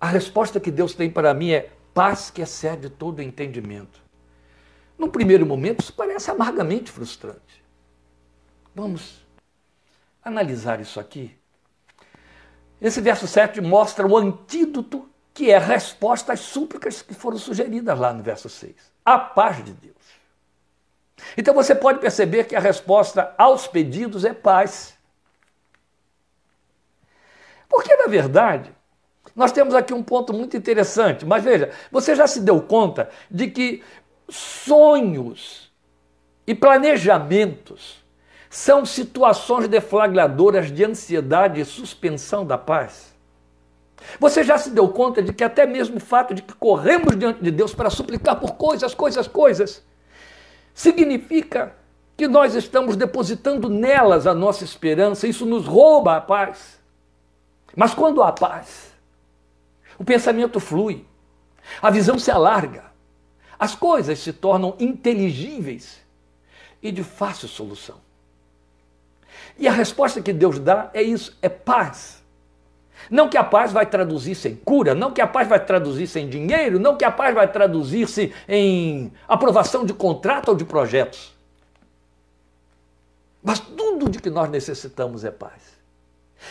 A 0.00 0.06
resposta 0.06 0.60
que 0.60 0.70
Deus 0.70 0.94
tem 0.94 1.10
para 1.10 1.34
mim 1.34 1.50
é 1.50 1.72
paz 1.92 2.30
que 2.30 2.40
excede 2.40 2.88
todo 2.88 3.20
entendimento. 3.20 4.00
No 4.96 5.08
primeiro 5.08 5.44
momento, 5.44 5.80
isso 5.80 5.92
parece 5.92 6.30
amargamente 6.30 6.92
frustrante. 6.92 7.64
Vamos 8.72 9.26
analisar 10.22 10.80
isso 10.80 11.00
aqui. 11.00 11.36
Esse 12.80 13.00
verso 13.00 13.26
7 13.26 13.60
mostra 13.60 14.06
o 14.06 14.16
antídoto 14.16 15.08
que 15.34 15.50
é 15.50 15.56
a 15.56 15.58
resposta 15.58 16.34
às 16.34 16.38
súplicas 16.38 17.02
que 17.02 17.14
foram 17.14 17.36
sugeridas 17.36 17.98
lá 17.98 18.12
no 18.12 18.22
verso 18.22 18.48
6. 18.48 18.76
A 19.04 19.18
paz 19.18 19.64
de 19.64 19.72
Deus. 19.72 19.96
Então 21.36 21.54
você 21.54 21.74
pode 21.74 21.98
perceber 21.98 22.44
que 22.44 22.56
a 22.56 22.60
resposta 22.60 23.34
aos 23.38 23.66
pedidos 23.66 24.24
é 24.24 24.32
paz. 24.32 24.96
Porque, 27.68 27.94
na 27.96 28.06
verdade, 28.06 28.70
nós 29.34 29.52
temos 29.52 29.74
aqui 29.74 29.92
um 29.92 30.02
ponto 30.02 30.32
muito 30.32 30.56
interessante. 30.56 31.24
Mas 31.24 31.44
veja, 31.44 31.70
você 31.90 32.14
já 32.14 32.26
se 32.26 32.40
deu 32.40 32.60
conta 32.60 33.10
de 33.30 33.48
que 33.48 33.82
sonhos 34.28 35.72
e 36.46 36.54
planejamentos 36.54 38.04
são 38.48 38.86
situações 38.86 39.68
deflagradoras 39.68 40.70
de 40.72 40.84
ansiedade 40.84 41.60
e 41.60 41.64
suspensão 41.64 42.46
da 42.46 42.56
paz. 42.56 43.14
Você 44.20 44.44
já 44.44 44.56
se 44.56 44.70
deu 44.70 44.88
conta 44.88 45.20
de 45.20 45.32
que 45.32 45.42
até 45.42 45.66
mesmo 45.66 45.96
o 45.96 46.00
fato 46.00 46.32
de 46.32 46.42
que 46.42 46.54
corremos 46.54 47.18
diante 47.18 47.42
de 47.42 47.50
Deus 47.50 47.74
para 47.74 47.90
suplicar 47.90 48.38
por 48.38 48.54
coisas, 48.54 48.94
coisas, 48.94 49.26
coisas, 49.26 49.84
significa 50.76 51.74
que 52.18 52.28
nós 52.28 52.54
estamos 52.54 52.96
depositando 52.96 53.70
nelas 53.70 54.26
a 54.26 54.34
nossa 54.34 54.62
esperança, 54.62 55.26
isso 55.26 55.46
nos 55.46 55.66
rouba 55.66 56.16
a 56.16 56.20
paz. 56.20 56.78
Mas 57.74 57.94
quando 57.94 58.22
há 58.22 58.30
paz, 58.30 58.92
o 59.98 60.04
pensamento 60.04 60.60
flui, 60.60 61.06
a 61.80 61.90
visão 61.90 62.18
se 62.18 62.30
alarga, 62.30 62.84
as 63.58 63.74
coisas 63.74 64.18
se 64.18 64.34
tornam 64.34 64.76
inteligíveis 64.78 65.98
e 66.82 66.92
de 66.92 67.02
fácil 67.02 67.48
solução. 67.48 67.96
E 69.58 69.66
a 69.66 69.72
resposta 69.72 70.20
que 70.20 70.32
Deus 70.32 70.58
dá 70.58 70.90
é 70.92 71.02
isso: 71.02 71.36
é 71.40 71.48
paz. 71.48 72.15
Não 73.10 73.28
que 73.28 73.36
a 73.36 73.44
paz 73.44 73.72
vai 73.72 73.86
traduzir-se 73.86 74.48
em 74.48 74.56
cura, 74.56 74.94
não 74.94 75.12
que 75.12 75.20
a 75.20 75.26
paz 75.26 75.48
vai 75.48 75.64
traduzir-se 75.64 76.18
em 76.18 76.28
dinheiro, 76.28 76.78
não 76.78 76.96
que 76.96 77.04
a 77.04 77.10
paz 77.10 77.34
vai 77.34 77.50
traduzir-se 77.50 78.32
em 78.48 79.12
aprovação 79.28 79.84
de 79.84 79.92
contrato 79.92 80.48
ou 80.48 80.54
de 80.54 80.64
projetos. 80.64 81.34
Mas 83.42 83.60
tudo 83.60 84.08
de 84.10 84.20
que 84.20 84.28
nós 84.28 84.50
necessitamos 84.50 85.24
é 85.24 85.30
paz. 85.30 85.76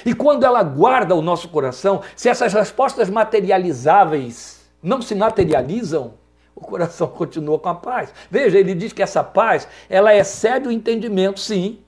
E 0.06 0.14
quando 0.14 0.46
ela 0.46 0.64
guarda 0.64 1.14
o 1.14 1.22
nosso 1.22 1.50
coração, 1.50 2.02
se 2.16 2.30
essas 2.30 2.54
respostas 2.54 3.10
materializáveis 3.10 4.66
não 4.82 5.02
se 5.02 5.14
materializam, 5.14 6.14
o 6.56 6.62
coração 6.62 7.08
continua 7.12 7.60
com 7.60 7.70
a 7.70 7.76
paz. 7.76 8.14
Veja, 8.32 8.58
ele 8.58 8.74
diz 8.74 8.94
que 8.94 9.04
essa 9.04 9.24
paz, 9.24 9.68
ela 9.90 10.16
excede 10.16 10.68
o 10.68 10.72
entendimento, 10.72 11.40
sim. 11.40 11.80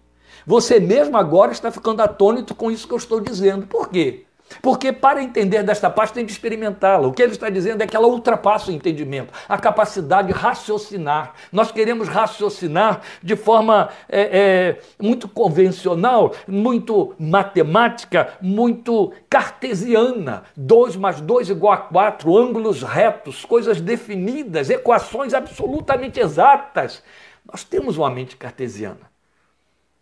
Você 0.46 0.80
mesmo 0.80 1.18
agora 1.18 1.52
está 1.52 1.72
ficando 1.72 2.02
atônito 2.02 2.54
com 2.54 2.70
isso 2.70 2.88
que 2.88 2.94
eu 2.94 2.98
estou 2.98 3.20
dizendo. 3.20 3.66
Por 3.66 3.90
quê? 3.90 4.27
Porque 4.62 4.92
para 4.94 5.22
entender 5.22 5.64
desta 5.64 5.90
paz 5.90 6.12
tem 6.12 6.26
de 6.26 6.32
experimentá-la. 6.32 7.08
O 7.08 7.14
que 7.14 7.22
ele 7.22 7.34
está 7.34 7.50
dizendo 7.50 7.82
é 7.82 7.88
que 7.88 7.96
ela 7.96 8.08
ultrapassa 8.08 8.72
o 8.72 8.74
entendimento, 8.74 9.34
a 9.48 9.58
capacidade 9.58 10.28
de 10.30 10.34
raciocinar. 10.34 11.34
Nós 11.52 11.72
queremos 11.72 12.08
raciocinar 12.08 13.02
de 13.22 13.36
forma 13.36 13.90
é, 14.10 14.22
é, 14.22 14.80
muito 15.02 15.28
convencional, 15.28 16.34
muito 16.48 17.14
matemática, 17.20 18.34
muito 18.42 19.12
cartesiana. 19.30 20.44
2 20.56 20.96
mais 20.96 21.20
2 21.22 21.50
igual 21.50 21.74
a 21.74 21.78
4, 21.78 22.38
ângulos 22.38 22.84
retos, 22.84 23.46
coisas 23.46 23.82
definidas, 23.82 24.70
equações 24.70 25.34
absolutamente 25.34 26.20
exatas. 26.20 27.04
Nós 27.46 27.64
temos 27.64 27.98
uma 27.98 28.10
mente 28.10 28.36
cartesiana. 28.36 29.08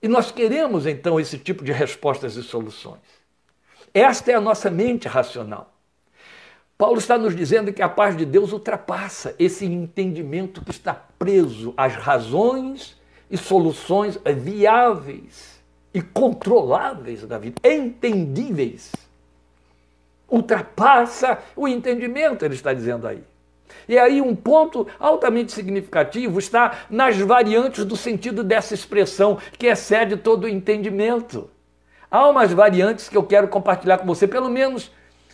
E 0.02 0.08
nós 0.08 0.32
queremos 0.32 0.86
então 0.86 1.20
esse 1.20 1.38
tipo 1.38 1.64
de 1.64 1.72
respostas 1.72 2.36
e 2.36 2.44
soluções. 2.44 3.15
Esta 3.96 4.34
é 4.34 4.36
a 4.36 4.42
nossa 4.42 4.70
mente 4.70 5.08
racional. 5.08 5.74
Paulo 6.78 7.00
está 7.00 7.18
nos 7.18 7.34
dizendo 7.34 7.72
que 7.72 7.82
a 7.82 7.88
paz 7.88 8.18
de 8.18 8.26
Deus 8.26 8.52
ultrapassa 8.52 9.34
esse 9.40 9.66
entendimento 9.66 10.62
que 10.62 10.72
está 10.72 10.94
preso 11.18 11.74
às 11.78 11.96
razões 11.96 13.00
e 13.32 13.38
soluções 13.38 14.20
viáveis 14.26 15.64
e 15.94 16.02
controláveis 16.02 17.26
da 17.26 17.38
vida, 17.38 17.56
entendíveis. 17.64 18.92
Ultrapassa 20.28 21.40
o 21.56 21.66
entendimento, 21.66 22.44
ele 22.44 22.56
está 22.56 22.74
dizendo 22.74 23.08
aí. 23.08 23.24
E 23.88 23.98
aí 23.98 24.22
um 24.22 24.36
ponto 24.36 24.86
altamente 25.00 25.54
significativo 25.54 26.38
está 26.38 26.80
nas 26.90 27.18
variantes 27.18 27.86
do 27.86 27.96
sentido 27.96 28.44
dessa 28.44 28.74
expressão, 28.74 29.38
que 29.58 29.68
excede 29.68 30.18
todo 30.18 30.44
o 30.44 30.50
entendimento. 30.50 31.50
Há 32.10 32.28
umas 32.28 32.52
variantes 32.54 33.10
que 33.10 33.18
eu 33.18 33.24
quero 33.24 33.48
compartilhar 33.48 33.98
com 33.98 34.06
você, 34.06 34.28
pelo 34.28 34.50
menos 34.50 34.92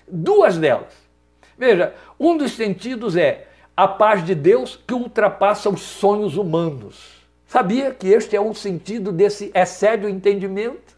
duas 0.08 0.58
delas. 0.58 0.94
Veja, 1.58 1.94
um 2.20 2.38
dos 2.38 2.54
sentidos 2.54 3.16
é 3.16 3.48
a 3.76 3.88
paz 3.88 4.26
de 4.26 4.34
Deus 4.34 4.80
que 4.88 4.94
ultrapassa 4.94 5.70
os 5.70 5.82
sonhos 5.82 6.38
humanos. 6.38 7.22
Sabia 7.46 7.92
que 7.92 8.08
este 8.08 8.36
é 8.36 8.42
um 8.42 8.54
sentido 8.54 9.12
desse 9.12 9.52
excede 9.54 10.06
o 10.06 10.10
entendimento? 10.10 10.98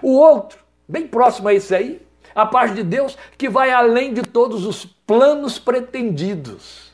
O 0.00 0.12
outro, 0.12 0.58
bem 0.88 1.06
próximo 1.06 1.48
a 1.48 1.54
esse 1.54 1.74
aí, 1.74 2.06
a 2.34 2.46
paz 2.46 2.74
de 2.74 2.82
Deus 2.82 3.18
que 3.36 3.48
vai 3.48 3.70
além 3.70 4.14
de 4.14 4.22
todos 4.22 4.64
os 4.64 4.84
planos 4.84 5.58
pretendidos. 5.58 6.92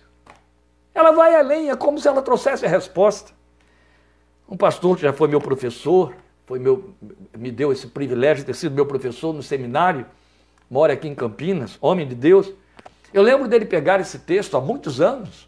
Ela 0.95 1.13
vai 1.13 1.35
além, 1.35 1.71
é 1.71 1.77
como 1.77 1.99
se 2.01 2.09
ela 2.09 2.23
trouxesse 2.23 2.67
a 2.67 2.69
resposta. 2.69 3.33
Um 4.49 4.57
pastor 4.57 4.97
que 4.97 5.03
já 5.03 5.13
foi 5.13 5.29
meu 5.29 5.41
professor, 5.41 6.15
foi 6.49 6.59
meu, 6.59 6.95
me 7.37 7.51
deu 7.51 7.71
esse 7.71 7.87
privilégio 7.87 8.37
de 8.37 8.47
ter 8.47 8.55
sido 8.55 8.75
meu 8.75 8.87
professor 8.87 9.35
no 9.35 9.43
seminário, 9.43 10.07
mora 10.71 10.95
aqui 10.95 11.07
em 11.07 11.15
Campinas, 11.15 11.77
homem 11.79 12.09
de 12.09 12.15
Deus. 12.15 12.51
Eu 13.13 13.23
lembro 13.23 13.47
dele 13.47 13.67
pegar 13.67 14.01
esse 14.01 14.21
texto 14.21 14.57
há 14.57 14.61
muitos 14.61 14.99
anos 14.99 15.47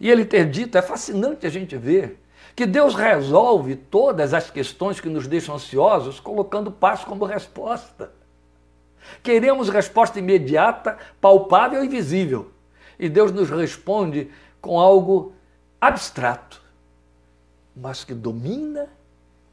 e 0.00 0.10
ele 0.10 0.24
ter 0.24 0.50
dito: 0.50 0.76
é 0.76 0.82
fascinante 0.82 1.46
a 1.46 1.48
gente 1.48 1.76
ver 1.76 2.20
que 2.56 2.66
Deus 2.66 2.96
resolve 2.96 3.76
todas 3.76 4.34
as 4.34 4.50
questões 4.50 4.98
que 4.98 5.08
nos 5.08 5.28
deixam 5.28 5.54
ansiosos 5.54 6.18
colocando 6.18 6.72
paz 6.72 7.04
como 7.04 7.24
resposta. 7.24 8.10
Queremos 9.22 9.68
resposta 9.68 10.18
imediata, 10.18 10.98
palpável 11.20 11.84
e 11.84 11.88
visível. 11.88 12.50
E 12.98 13.08
Deus 13.08 13.30
nos 13.30 13.50
responde 13.50 14.32
com 14.60 14.80
algo 14.80 15.32
abstrato, 15.80 16.60
mas 17.76 18.02
que 18.02 18.14
domina 18.14 18.88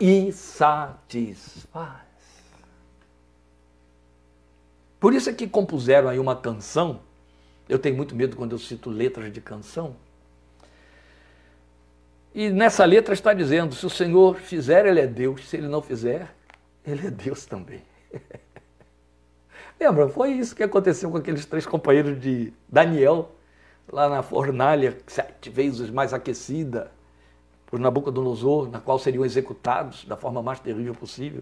e 0.05 0.33
satisfaz. 0.33 2.01
Por 4.99 5.13
isso 5.13 5.29
é 5.29 5.33
que 5.33 5.47
compuseram 5.47 6.09
aí 6.09 6.19
uma 6.19 6.35
canção. 6.35 6.99
Eu 7.69 7.79
tenho 7.79 7.95
muito 7.95 8.13
medo 8.13 8.35
quando 8.35 8.51
eu 8.51 8.59
cito 8.59 8.89
letras 8.89 9.31
de 9.31 9.39
canção. 9.39 9.95
E 12.35 12.49
nessa 12.49 12.83
letra 12.83 13.13
está 13.13 13.33
dizendo: 13.33 13.73
se 13.73 13.85
o 13.85 13.89
Senhor 13.89 14.35
fizer, 14.35 14.85
Ele 14.85 14.99
é 14.99 15.07
Deus. 15.07 15.47
Se 15.47 15.55
Ele 15.55 15.69
não 15.69 15.81
fizer, 15.81 16.35
Ele 16.85 17.07
é 17.07 17.09
Deus 17.09 17.45
também. 17.45 17.81
Lembra? 19.79 20.09
Foi 20.09 20.33
isso 20.33 20.53
que 20.53 20.63
aconteceu 20.63 21.09
com 21.11 21.17
aqueles 21.17 21.45
três 21.45 21.65
companheiros 21.65 22.19
de 22.19 22.51
Daniel, 22.67 23.33
lá 23.89 24.09
na 24.09 24.21
fornalha, 24.21 24.97
sete 25.07 25.49
vezes 25.49 25.89
mais 25.89 26.13
aquecida 26.13 26.91
por 27.73 27.79
Nabucodonosor, 27.79 28.69
na 28.69 28.79
qual 28.79 28.99
seriam 28.99 29.25
executados 29.25 30.05
da 30.05 30.15
forma 30.15 30.43
mais 30.43 30.59
terrível 30.59 30.93
possível. 30.93 31.41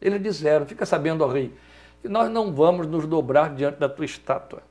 Eles 0.00 0.20
disseram: 0.20 0.66
Fica 0.66 0.84
sabendo, 0.84 1.22
ó 1.22 1.28
rei, 1.28 1.54
que 2.02 2.08
nós 2.08 2.28
não 2.28 2.52
vamos 2.52 2.88
nos 2.88 3.06
dobrar 3.06 3.54
diante 3.54 3.78
da 3.78 3.88
tua 3.88 4.04
estátua. 4.04 4.64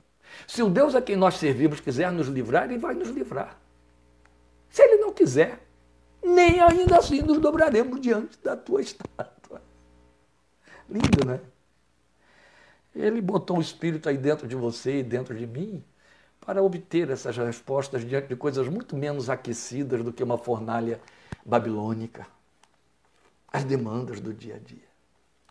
Se 0.45 0.61
o 0.61 0.69
Deus 0.69 0.93
a 0.93 1.01
quem 1.01 1.15
nós 1.15 1.35
servimos 1.35 1.79
quiser 1.79 2.11
nos 2.11 2.27
livrar, 2.27 2.65
ele 2.65 2.77
vai 2.77 2.95
nos 2.95 3.07
livrar. 3.07 3.57
Se 4.69 4.81
ele 4.81 4.97
não 4.97 5.13
quiser, 5.13 5.65
nem 6.21 6.59
ainda 6.59 6.97
assim 6.97 7.21
nos 7.21 7.39
dobraremos 7.39 8.01
diante 8.01 8.37
da 8.43 8.57
tua 8.57 8.81
estátua. 8.81 9.61
Lindo, 10.89 11.25
né? 11.25 11.39
Ele 12.93 13.21
botou 13.21 13.55
um 13.55 13.61
espírito 13.61 14.09
aí 14.09 14.17
dentro 14.17 14.45
de 14.45 14.55
você 14.57 14.99
e 14.99 15.03
dentro 15.03 15.33
de 15.33 15.47
mim 15.47 15.81
para 16.47 16.63
obter 16.63 17.09
essas 17.09 17.35
respostas 17.35 18.07
diante 18.07 18.29
de 18.29 18.35
coisas 18.37 18.69
muito 18.69 18.95
menos 18.95 19.29
aquecidas 19.29 20.01
do 20.01 20.13
que 20.13 20.23
uma 20.23 20.37
fornalha 20.37 20.97
babilônica. 21.45 22.25
As 23.51 23.65
demandas 23.65 24.21
do 24.21 24.33
dia 24.33 24.55
a 24.55 24.57
dia. 24.57 24.87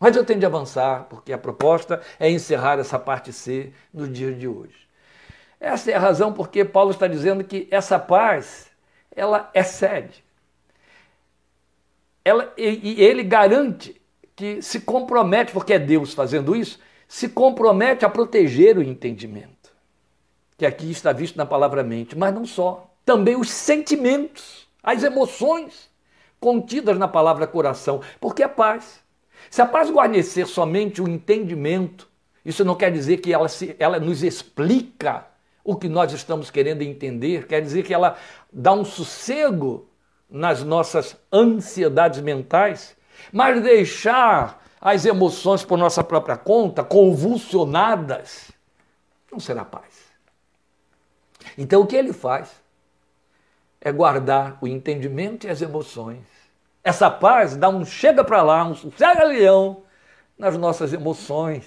Mas 0.00 0.16
eu 0.16 0.24
tenho 0.24 0.40
de 0.40 0.46
avançar, 0.46 1.04
porque 1.10 1.34
a 1.34 1.38
proposta 1.38 2.00
é 2.18 2.30
encerrar 2.30 2.78
essa 2.78 2.98
parte 2.98 3.30
C 3.30 3.74
no 3.92 4.08
dia 4.08 4.32
de 4.32 4.48
hoje. 4.48 4.88
Essa 5.60 5.90
é 5.90 5.94
a 5.94 6.00
razão 6.00 6.32
porque 6.32 6.64
Paulo 6.64 6.92
está 6.92 7.06
dizendo 7.06 7.44
que 7.44 7.68
essa 7.70 7.98
paz, 7.98 8.68
ela 9.14 9.50
excede. 9.52 10.24
Ela, 12.24 12.54
e, 12.56 12.94
e 12.94 13.04
ele 13.04 13.22
garante 13.22 14.00
que 14.34 14.62
se 14.62 14.80
compromete, 14.80 15.52
porque 15.52 15.74
é 15.74 15.78
Deus 15.78 16.14
fazendo 16.14 16.56
isso, 16.56 16.80
se 17.06 17.28
compromete 17.28 18.06
a 18.06 18.08
proteger 18.08 18.78
o 18.78 18.82
entendimento, 18.82 19.55
que 20.56 20.64
aqui 20.64 20.90
está 20.90 21.12
visto 21.12 21.36
na 21.36 21.46
palavra 21.46 21.82
mente, 21.82 22.16
mas 22.16 22.34
não 22.34 22.46
só, 22.46 22.90
também 23.04 23.36
os 23.36 23.50
sentimentos, 23.50 24.66
as 24.82 25.02
emoções 25.02 25.90
contidas 26.40 26.98
na 26.98 27.08
palavra 27.08 27.46
coração, 27.46 28.00
porque 28.20 28.42
é 28.42 28.48
paz. 28.48 29.00
Se 29.50 29.62
a 29.62 29.66
paz 29.66 29.90
guarnecer 29.90 30.46
somente 30.46 31.00
o 31.00 31.08
entendimento, 31.08 32.08
isso 32.44 32.64
não 32.64 32.74
quer 32.74 32.90
dizer 32.90 33.18
que 33.18 33.32
ela, 33.32 33.48
se, 33.48 33.76
ela 33.78 33.98
nos 33.98 34.22
explica 34.22 35.26
o 35.64 35.76
que 35.76 35.88
nós 35.88 36.12
estamos 36.12 36.50
querendo 36.50 36.82
entender, 36.82 37.46
quer 37.46 37.60
dizer 37.60 37.82
que 37.82 37.92
ela 37.92 38.16
dá 38.52 38.72
um 38.72 38.84
sossego 38.84 39.88
nas 40.28 40.62
nossas 40.62 41.16
ansiedades 41.32 42.20
mentais, 42.20 42.96
mas 43.32 43.60
deixar 43.62 44.64
as 44.80 45.04
emoções 45.04 45.64
por 45.64 45.76
nossa 45.76 46.04
própria 46.04 46.36
conta, 46.36 46.84
convulsionadas, 46.84 48.52
não 49.30 49.40
será 49.40 49.64
paz. 49.64 49.95
Então 51.56 51.82
o 51.82 51.86
que 51.86 51.96
ele 51.96 52.12
faz 52.12 52.50
é 53.80 53.92
guardar 53.92 54.58
o 54.60 54.66
entendimento 54.66 55.46
e 55.46 55.50
as 55.50 55.62
emoções. 55.62 56.24
Essa 56.82 57.10
paz 57.10 57.56
dá 57.56 57.68
um 57.68 57.84
chega 57.84 58.24
para 58.24 58.42
lá, 58.42 58.64
um 58.64 58.74
sossega-leão 58.74 59.82
nas 60.38 60.56
nossas 60.56 60.92
emoções, 60.92 61.66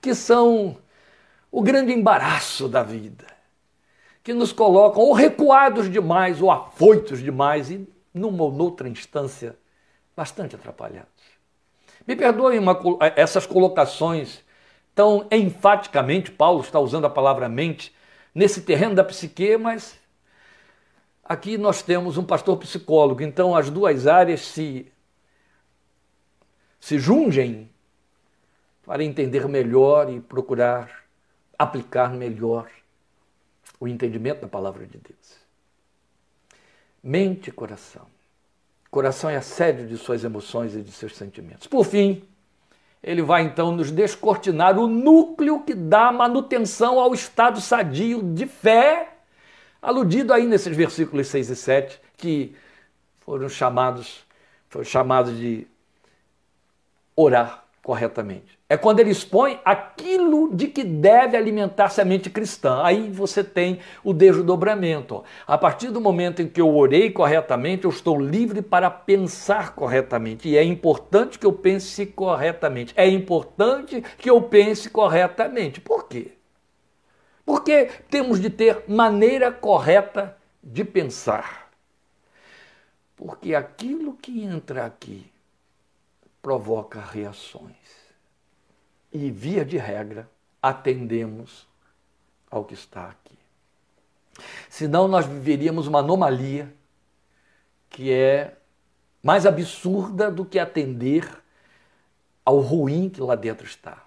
que 0.00 0.14
são 0.14 0.76
o 1.50 1.62
grande 1.62 1.92
embaraço 1.92 2.68
da 2.68 2.82
vida, 2.82 3.26
que 4.22 4.34
nos 4.34 4.52
colocam 4.52 5.02
ou 5.02 5.12
recuados 5.12 5.90
demais 5.90 6.42
ou 6.42 6.50
afoitos 6.50 7.22
demais 7.22 7.70
e, 7.70 7.88
numa 8.12 8.44
ou 8.44 8.52
noutra 8.52 8.88
instância, 8.88 9.56
bastante 10.16 10.54
atrapalhados. 10.54 11.08
Me 12.06 12.14
perdoem 12.14 12.58
uma, 12.58 12.78
essas 13.16 13.46
colocações 13.46 14.44
tão 14.94 15.26
enfaticamente, 15.30 16.30
Paulo 16.30 16.60
está 16.60 16.80
usando 16.80 17.04
a 17.04 17.10
palavra 17.10 17.48
mente, 17.48 17.94
nesse 18.36 18.60
terreno 18.60 18.94
da 18.94 19.02
psique, 19.02 19.56
mas 19.56 19.98
aqui 21.24 21.56
nós 21.56 21.80
temos 21.80 22.18
um 22.18 22.22
pastor 22.22 22.58
psicólogo, 22.58 23.22
então 23.22 23.56
as 23.56 23.70
duas 23.70 24.06
áreas 24.06 24.42
se, 24.42 24.92
se 26.78 26.98
jungem 26.98 27.70
para 28.84 29.02
entender 29.02 29.48
melhor 29.48 30.12
e 30.12 30.20
procurar 30.20 31.06
aplicar 31.58 32.12
melhor 32.12 32.70
o 33.80 33.88
entendimento 33.88 34.42
da 34.42 34.48
palavra 34.48 34.86
de 34.86 34.98
Deus. 34.98 35.36
Mente 37.02 37.48
e 37.48 37.52
coração. 37.52 38.06
Coração 38.90 39.30
é 39.30 39.36
a 39.36 39.42
sede 39.42 39.88
de 39.88 39.96
suas 39.96 40.22
emoções 40.24 40.76
e 40.76 40.82
de 40.82 40.92
seus 40.92 41.16
sentimentos. 41.16 41.66
Por 41.66 41.86
fim, 41.86 42.22
ele 43.06 43.22
vai 43.22 43.42
então 43.42 43.70
nos 43.70 43.92
descortinar 43.92 44.76
o 44.76 44.88
núcleo 44.88 45.62
que 45.62 45.74
dá 45.74 46.10
manutenção 46.10 46.98
ao 46.98 47.14
estado 47.14 47.60
sadio 47.60 48.20
de 48.20 48.46
fé, 48.46 49.10
aludido 49.80 50.32
aí 50.32 50.44
nesses 50.44 50.76
versículos 50.76 51.28
6 51.28 51.50
e 51.50 51.56
7, 51.56 52.00
que 52.16 52.56
foram 53.20 53.48
chamados, 53.48 54.26
foram 54.68 54.84
chamados 54.84 55.38
de 55.38 55.68
orar 57.14 57.64
corretamente. 57.80 58.55
É 58.68 58.76
quando 58.76 58.98
ele 58.98 59.10
expõe 59.10 59.60
aquilo 59.64 60.52
de 60.52 60.66
que 60.66 60.82
deve 60.82 61.36
alimentar-se 61.36 62.00
a 62.00 62.04
mente 62.04 62.28
cristã. 62.28 62.82
Aí 62.82 63.08
você 63.12 63.44
tem 63.44 63.78
o 64.02 64.12
desdobramento. 64.12 65.22
A 65.46 65.56
partir 65.56 65.92
do 65.92 66.00
momento 66.00 66.42
em 66.42 66.48
que 66.48 66.60
eu 66.60 66.74
orei 66.74 67.10
corretamente, 67.10 67.84
eu 67.84 67.90
estou 67.90 68.20
livre 68.20 68.60
para 68.62 68.90
pensar 68.90 69.72
corretamente. 69.76 70.48
E 70.48 70.56
é 70.56 70.64
importante 70.64 71.38
que 71.38 71.46
eu 71.46 71.52
pense 71.52 72.06
corretamente. 72.06 72.92
É 72.96 73.08
importante 73.08 74.02
que 74.18 74.28
eu 74.28 74.42
pense 74.42 74.90
corretamente. 74.90 75.80
Por 75.80 76.08
quê? 76.08 76.32
Porque 77.44 77.88
temos 78.10 78.40
de 78.40 78.50
ter 78.50 78.82
maneira 78.88 79.52
correta 79.52 80.36
de 80.60 80.84
pensar. 80.84 81.70
Porque 83.14 83.54
aquilo 83.54 84.14
que 84.14 84.42
entra 84.42 84.86
aqui 84.86 85.24
provoca 86.42 87.00
reações. 87.00 88.05
E, 89.16 89.30
via 89.30 89.64
de 89.64 89.78
regra, 89.78 90.28
atendemos 90.62 91.66
ao 92.50 92.64
que 92.64 92.74
está 92.74 93.08
aqui. 93.08 93.36
Senão, 94.68 95.08
nós 95.08 95.24
viveríamos 95.24 95.86
uma 95.86 96.00
anomalia 96.00 96.72
que 97.88 98.12
é 98.12 98.56
mais 99.22 99.46
absurda 99.46 100.30
do 100.30 100.44
que 100.44 100.58
atender 100.58 101.26
ao 102.44 102.60
ruim 102.60 103.08
que 103.08 103.20
lá 103.20 103.34
dentro 103.34 103.66
está. 103.66 104.06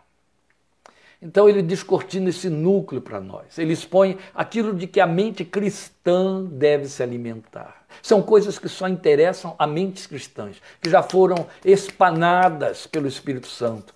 Então 1.22 1.50
ele 1.50 1.62
descortina 1.62 2.30
esse 2.30 2.50
núcleo 2.50 3.02
para 3.02 3.20
nós. 3.20 3.58
Ele 3.58 3.74
expõe 3.74 4.18
aquilo 4.34 4.74
de 4.74 4.88
que 4.88 5.02
a 5.02 5.06
mente 5.06 5.44
cristã 5.44 6.46
deve 6.46 6.88
se 6.88 7.04
alimentar. 7.04 7.86
São 8.02 8.22
coisas 8.22 8.58
que 8.58 8.70
só 8.70 8.88
interessam 8.88 9.54
a 9.60 9.68
mentes 9.68 10.08
cristãs, 10.08 10.62
que 10.82 10.90
já 10.90 11.04
foram 11.04 11.48
espanadas 11.66 12.88
pelo 12.88 13.08
Espírito 13.08 13.48
Santo, 13.48 13.94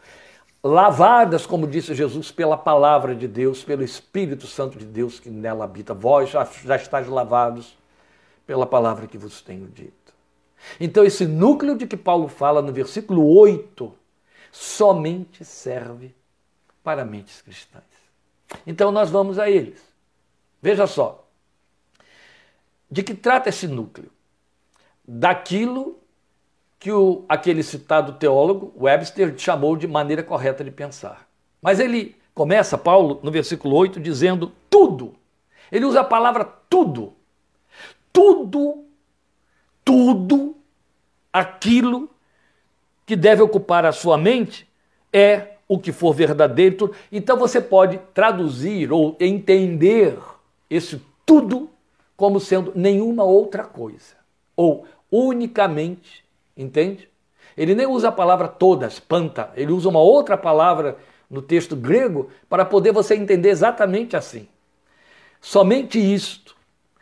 lavadas, 0.63 1.45
como 1.45 1.67
disse 1.67 1.93
Jesus, 1.93 2.31
pela 2.31 2.57
palavra 2.57 3.13
de 3.13 3.27
Deus, 3.27 3.63
pelo 3.63 3.83
Espírito 3.83 4.47
Santo 4.47 4.77
de 4.77 4.85
Deus 4.85 5.19
que 5.19 5.29
nela 5.29 5.65
habita. 5.65 5.93
Vós 5.93 6.29
já, 6.29 6.47
já 6.63 6.75
estáis 6.75 7.07
lavados 7.07 7.77
pela 8.47 8.65
palavra 8.65 9.07
que 9.07 9.17
vos 9.17 9.41
tenho 9.41 9.67
dito. 9.67 10.13
Então, 10.79 11.03
esse 11.03 11.25
núcleo 11.25 11.77
de 11.77 11.85
que 11.85 11.97
Paulo 11.97 12.29
fala 12.29 12.61
no 12.61 12.71
versículo 12.71 13.25
8 13.37 13.93
somente 14.51 15.43
serve 15.43 16.13
para 16.83 17.03
mentes 17.03 17.41
cristãs. 17.41 17.83
Então 18.67 18.91
nós 18.91 19.09
vamos 19.09 19.39
a 19.39 19.49
eles. 19.49 19.81
Veja 20.61 20.85
só. 20.85 21.25
De 22.89 23.01
que 23.01 23.15
trata 23.15 23.49
esse 23.49 23.67
núcleo? 23.67 24.11
Daquilo 25.05 25.99
que 26.83 26.91
o, 26.91 27.23
aquele 27.29 27.63
citado 27.63 28.13
teólogo, 28.13 28.73
Webster, 28.77 29.33
chamou 29.37 29.75
de 29.75 29.87
maneira 29.87 30.21
correta 30.21 30.63
de 30.63 30.69
pensar. 30.69 31.25
Mas 31.61 31.79
ele 31.79 32.15
Começa 32.33 32.77
Paulo 32.77 33.19
no 33.21 33.31
versículo 33.31 33.75
8 33.75 33.99
dizendo 33.99 34.51
tudo. 34.69 35.13
Ele 35.71 35.85
usa 35.85 36.01
a 36.01 36.03
palavra 36.03 36.43
tudo. 36.69 37.13
Tudo, 38.11 38.85
tudo 39.85 40.55
aquilo 41.31 42.09
que 43.05 43.15
deve 43.15 43.41
ocupar 43.41 43.85
a 43.85 43.91
sua 43.91 44.17
mente 44.17 44.67
é 45.11 45.53
o 45.67 45.77
que 45.77 45.91
for 45.91 46.13
verdadeiro. 46.13 46.93
Então 47.11 47.37
você 47.37 47.61
pode 47.61 47.99
traduzir 48.13 48.91
ou 48.91 49.15
entender 49.19 50.17
esse 50.69 51.01
tudo 51.25 51.69
como 52.17 52.39
sendo 52.39 52.71
nenhuma 52.75 53.23
outra 53.23 53.63
coisa, 53.63 54.15
ou 54.55 54.85
unicamente, 55.11 56.22
entende? 56.55 57.09
Ele 57.55 57.75
nem 57.75 57.85
usa 57.85 58.09
a 58.09 58.11
palavra 58.11 58.47
todas, 58.47 58.99
panta, 58.99 59.51
ele 59.55 59.71
usa 59.71 59.89
uma 59.89 59.99
outra 59.99 60.37
palavra 60.37 60.97
no 61.29 61.41
texto 61.41 61.75
grego 61.75 62.29
para 62.49 62.65
poder 62.65 62.91
você 62.91 63.15
entender 63.15 63.49
exatamente 63.49 64.15
assim. 64.15 64.47
Somente 65.41 65.99
isto, 65.99 66.55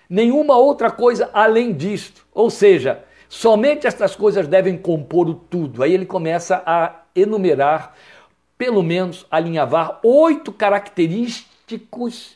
nenhuma 0.09 0.57
outra 0.57 0.89
coisa 0.89 1.29
além 1.33 1.73
disto. 1.73 2.25
Ou 2.33 2.49
seja, 2.49 3.03
somente 3.29 3.85
estas 3.87 4.15
coisas 4.15 4.47
devem 4.47 4.77
compor 4.77 5.29
o 5.29 5.33
tudo. 5.33 5.83
Aí 5.83 5.93
ele 5.93 6.05
começa 6.05 6.63
a 6.65 7.03
enumerar, 7.15 7.93
pelo 8.57 8.81
menos 8.81 9.25
alinhavar 9.29 9.99
oito 10.03 10.51
características 10.51 11.50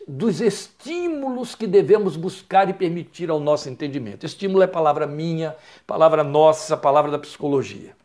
dos 0.08 0.41
estímulos 0.41 1.56
que 1.56 1.67
devemos 1.67 2.15
buscar 2.15 2.69
e 2.69 2.74
permitir 2.74 3.30
ao 3.30 3.39
nosso 3.39 3.69
entendimento. 3.69 4.26
Estímulo 4.26 4.63
é 4.63 4.67
palavra 4.67 5.08
minha, 5.08 5.56
palavra 5.88 6.24
nossa, 6.24 6.78
palavra 6.78 7.12
da 7.12 7.19
psicologia. 7.19 7.95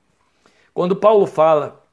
Quando 0.72 0.96
Paulo 0.96 1.26
fala 1.26 1.84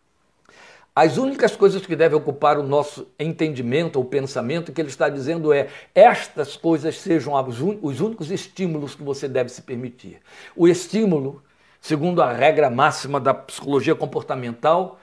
as 0.95 1.17
únicas 1.17 1.55
coisas 1.55 1.85
que 1.85 1.95
devem 1.95 2.17
ocupar 2.17 2.57
o 2.57 2.63
nosso 2.63 3.07
entendimento 3.19 3.97
ou 3.97 4.05
pensamento, 4.05 4.71
que 4.71 4.81
ele 4.81 4.89
está 4.89 5.07
dizendo 5.09 5.53
é: 5.53 5.67
estas 5.93 6.55
coisas 6.55 6.97
sejam 6.97 7.33
os 7.81 7.99
únicos 8.01 8.31
estímulos 8.31 8.95
que 8.95 9.03
você 9.03 9.27
deve 9.27 9.49
se 9.49 9.61
permitir. 9.61 10.19
O 10.55 10.67
estímulo, 10.67 11.43
segundo 11.79 12.21
a 12.21 12.31
regra 12.31 12.69
máxima 12.69 13.19
da 13.19 13.33
psicologia 13.33 13.93
comportamental, 13.93 14.99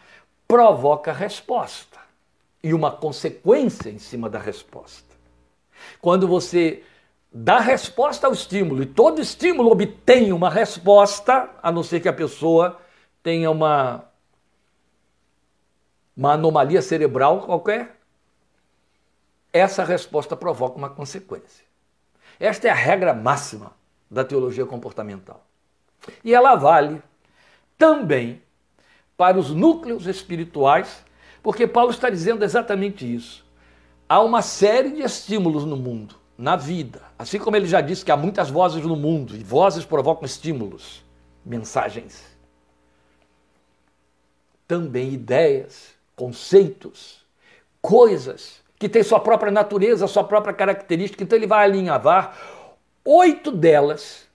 provoca 0.49 1.13
resposta 1.13 1.94
e 2.65 2.73
uma 2.73 2.91
consequência 2.91 3.91
em 3.91 3.99
cima 3.99 4.31
da 4.31 4.39
resposta. 4.39 5.15
Quando 6.01 6.27
você 6.27 6.83
dá 7.31 7.61
resposta 7.61 8.27
ao 8.27 8.33
estímulo 8.33 8.83
e 8.83 8.87
todo 8.87 9.21
estímulo 9.21 9.71
obtém 9.71 10.33
uma 10.33 10.49
resposta, 10.49 11.51
a 11.63 11.71
não 11.71 11.83
ser 11.83 12.01
que 12.01 12.09
a 12.09 12.13
pessoa 12.13 12.81
tenha 13.23 13.51
uma, 13.51 14.07
uma 16.17 16.33
anomalia 16.33 16.81
cerebral 16.81 17.43
qualquer, 17.43 18.01
essa 19.53 19.85
resposta 19.85 20.35
provoca 20.35 20.79
uma 20.79 20.89
consequência. 20.89 21.67
Esta 22.41 22.69
é 22.69 22.71
a 22.71 22.75
regra 22.75 23.13
máxima 23.13 23.73
da 24.11 24.25
teologia 24.25 24.65
comportamental. 24.65 25.45
E 26.25 26.33
ela 26.33 26.55
vale 26.55 27.03
também 27.77 28.43
para 29.19 29.39
os 29.39 29.51
núcleos 29.51 30.07
espirituais 30.07 31.05
porque 31.45 31.67
Paulo 31.67 31.91
está 31.91 32.09
dizendo 32.09 32.43
exatamente 32.43 33.05
isso. 33.05 33.45
Há 34.09 34.19
uma 34.23 34.41
série 34.41 34.93
de 34.93 35.03
estímulos 35.03 35.67
no 35.67 35.77
mundo, 35.77 36.15
na 36.39 36.57
vida. 36.57 37.03
Assim 37.19 37.39
como 37.39 37.55
ele 37.55 37.67
já 37.67 37.83
disse 37.83 38.03
que 38.03 38.11
há 38.11 38.17
muitas 38.17 38.49
vozes 38.49 38.83
no 38.83 38.97
mundo, 38.97 39.37
e 39.37 39.45
vozes 39.45 39.85
provocam 39.85 40.25
estímulos, 40.25 41.05
mensagens. 41.45 42.25
Também 44.67 45.13
ideias, 45.13 45.91
conceitos, 46.17 47.19
coisas 47.83 48.63
que 48.79 48.89
têm 48.89 49.03
sua 49.03 49.21
própria 49.21 49.53
natureza, 49.53 50.07
sua 50.07 50.25
própria 50.25 50.55
característica. 50.55 51.23
Então 51.23 51.37
ele 51.37 51.47
vai 51.47 51.67
alinhavar 51.67 52.39
oito 53.05 53.53
delas 53.53 54.27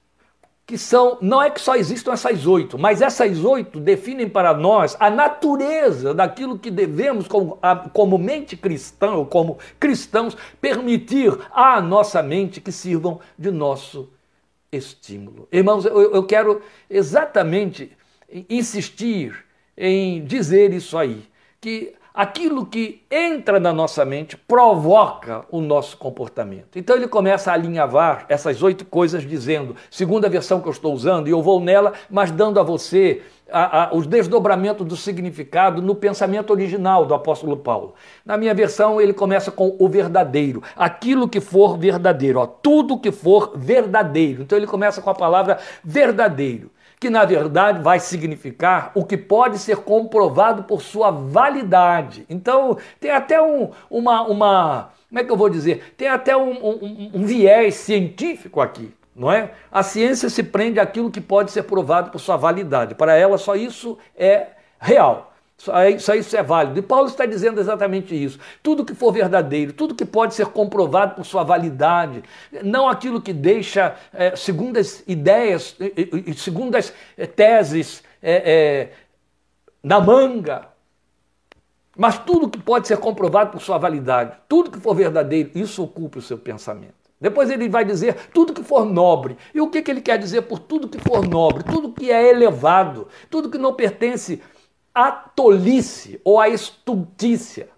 que 0.70 0.78
são, 0.78 1.18
não 1.20 1.42
é 1.42 1.50
que 1.50 1.60
só 1.60 1.76
existam 1.76 2.12
essas 2.12 2.46
oito, 2.46 2.78
mas 2.78 3.02
essas 3.02 3.44
oito 3.44 3.80
definem 3.80 4.30
para 4.30 4.54
nós 4.54 4.96
a 5.00 5.10
natureza 5.10 6.14
daquilo 6.14 6.60
que 6.60 6.70
devemos, 6.70 7.28
como, 7.28 7.58
como 7.92 8.20
mente 8.20 8.56
cristã, 8.56 9.14
ou 9.14 9.26
como 9.26 9.58
cristãos, 9.80 10.38
permitir 10.62 11.36
à 11.52 11.82
nossa 11.82 12.22
mente 12.22 12.62
que 12.62 12.72
sirvam 12.72 13.20
de 13.36 13.50
nosso 13.50 14.14
estímulo. 14.72 15.48
Irmãos, 15.52 15.86
eu, 15.86 16.14
eu 16.14 16.24
quero 16.24 16.62
exatamente 16.88 17.92
insistir 18.48 19.44
em 19.76 20.24
dizer 20.24 20.72
isso 20.72 20.96
aí, 21.00 21.24
que 21.60 21.96
aquilo 22.20 22.66
que 22.66 23.02
entra 23.10 23.62
na 23.62 23.72
nossa 23.72 24.04
mente 24.04 24.36
provoca 24.36 25.46
o 25.50 25.62
nosso 25.62 25.96
comportamento. 25.96 26.78
Então 26.78 26.98
ele 26.98 27.08
começa 27.08 27.50
a 27.50 27.54
alinhavar 27.54 28.26
essas 28.28 28.62
oito 28.62 28.84
coisas, 28.84 29.26
dizendo, 29.26 29.74
segundo 29.90 30.26
a 30.26 30.30
versão 30.30 30.60
que 30.60 30.68
eu 30.68 30.72
estou 30.74 30.94
usando, 30.94 31.30
e 31.30 31.32
eu 31.32 31.42
vou 31.42 31.62
nela, 31.62 31.94
mas 32.10 32.30
dando 32.30 32.60
a 32.60 32.64
você 32.64 33.22
a, 33.50 33.84
a, 33.84 33.96
os 33.96 34.06
desdobramentos 34.06 34.86
do 34.86 34.98
significado 34.98 35.82
no 35.82 35.96
pensamento 35.96 36.52
original 36.52 37.06
do 37.06 37.14
apóstolo 37.14 37.56
Paulo. 37.56 37.94
Na 38.26 38.36
minha 38.36 38.54
versão, 38.54 39.00
ele 39.00 39.14
começa 39.14 39.50
com 39.50 39.78
o 39.80 39.88
verdadeiro, 39.88 40.62
aquilo 40.76 41.26
que 41.26 41.40
for 41.40 41.78
verdadeiro, 41.78 42.40
ó, 42.40 42.46
tudo 42.46 43.00
que 43.00 43.14
for 43.14 43.54
verdadeiro. 43.56 44.42
Então 44.42 44.58
ele 44.58 44.68
começa 44.68 45.02
com 45.02 45.10
a 45.10 45.16
palavra 45.16 45.58
verdadeiro 45.86 46.70
que 47.00 47.10
na 47.10 47.24
verdade 47.24 47.82
vai 47.82 48.00
significar 48.00 48.92
o 48.94 49.06
que 49.06 49.16
pode 49.16 49.58
ser 49.58 49.78
comprovado 49.78 50.64
por 50.64 50.82
sua 50.82 51.10
validade. 51.12 52.26
Então, 52.30 52.78
tem 53.00 53.12
até 53.12 53.42
um, 53.42 53.72
uma, 53.90 54.24
uma. 54.24 54.90
Como 55.08 55.20
é 55.20 55.24
que 55.24 55.32
eu 55.32 55.38
vou 55.38 55.50
dizer? 55.50 55.94
Tem 55.96 56.10
até 56.10 56.36
um, 56.36 56.52
um, 56.52 57.12
um 57.14 57.24
viés 57.24 57.76
científico 57.76 58.60
aqui. 58.60 58.94
Não 59.16 59.32
é? 59.32 59.52
A 59.72 59.84
ciência 59.84 60.30
se 60.30 60.44
prende 60.44 60.80
àquilo 60.80 61.12
que 61.12 61.20
pode 61.20 61.52
ser 61.52 61.64
provado 61.64 62.10
por 62.10 62.20
sua 62.20 62.38
validade. 62.38 62.96
Para 62.96 63.16
ela, 63.16 63.38
só 63.38 63.56
isso 63.56 63.98
é 64.16 64.48
real. 64.80 65.29
Só 65.60 66.16
isso 66.16 66.38
é 66.38 66.42
válido. 66.42 66.80
E 66.80 66.82
Paulo 66.82 67.08
está 67.08 67.26
dizendo 67.26 67.60
exatamente 67.60 68.16
isso. 68.16 68.40
Tudo 68.64 68.86
que 68.86 68.96
for 68.96 69.12
verdadeiro, 69.12 69.74
tudo 69.74 69.94
que 69.94 70.06
pode 70.06 70.34
ser 70.34 70.48
comprovado 70.48 71.16
por 71.16 71.26
sua 71.26 71.44
validade, 71.44 72.24
não 72.64 72.88
aquilo 72.88 73.22
que 73.22 73.34
deixa 73.34 73.94
é, 74.14 74.34
segundas 74.38 75.04
ideias, 75.06 75.76
e, 75.78 76.34
segundas 76.34 76.94
é, 77.18 77.26
teses 77.26 78.02
é, 78.24 78.54
é, 78.54 78.90
na 79.84 80.00
manga, 80.00 80.70
mas 81.98 82.18
tudo 82.18 82.50
que 82.50 82.60
pode 82.60 82.88
ser 82.88 82.98
comprovado 82.98 83.52
por 83.52 83.62
sua 83.62 83.78
validade, 83.78 84.38
tudo 84.48 84.72
que 84.72 84.80
for 84.80 84.96
verdadeiro, 84.96 85.52
isso 85.54 85.84
ocupa 85.84 86.20
o 86.20 86.22
seu 86.22 86.38
pensamento. 86.38 86.94
Depois 87.20 87.50
ele 87.50 87.68
vai 87.68 87.84
dizer 87.84 88.16
tudo 88.34 88.54
que 88.54 88.64
for 88.64 88.86
nobre. 88.86 89.36
E 89.54 89.60
o 89.60 89.70
que, 89.70 89.82
que 89.82 89.92
ele 89.92 90.00
quer 90.00 90.18
dizer 90.18 90.44
por 90.44 90.58
tudo 90.58 90.88
que 90.88 91.00
for 91.00 91.28
nobre? 91.28 91.66
Tudo 91.66 91.92
que 91.92 92.10
é 92.10 92.30
elevado, 92.30 93.10
tudo 93.30 93.50
que 93.50 93.58
não 93.58 93.74
pertence 93.74 94.42
tolice 95.12 96.20
ou 96.24 96.40
a 96.40 96.50
estultícia. 96.50 97.70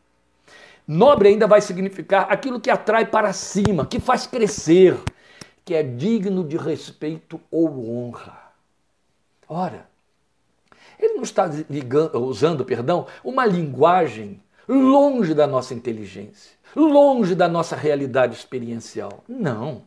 Nobre 0.87 1.29
ainda 1.29 1.47
vai 1.47 1.61
significar 1.61 2.27
aquilo 2.29 2.59
que 2.59 2.69
atrai 2.69 3.05
para 3.05 3.31
cima, 3.33 3.85
que 3.85 3.99
faz 3.99 4.27
crescer, 4.27 4.97
que 5.63 5.73
é 5.73 5.83
digno 5.83 6.43
de 6.43 6.57
respeito 6.57 7.39
ou 7.49 7.89
honra. 7.89 8.37
Ora, 9.47 9.87
ele 10.99 11.15
não 11.15 11.23
está 11.23 11.49
ligando, 11.69 12.17
usando, 12.23 12.65
perdão, 12.65 13.07
uma 13.23 13.45
linguagem 13.45 14.41
longe 14.67 15.33
da 15.33 15.47
nossa 15.47 15.73
inteligência, 15.73 16.51
longe 16.75 17.35
da 17.35 17.47
nossa 17.47 17.75
realidade 17.75 18.35
experiencial. 18.35 19.23
Não. 19.27 19.83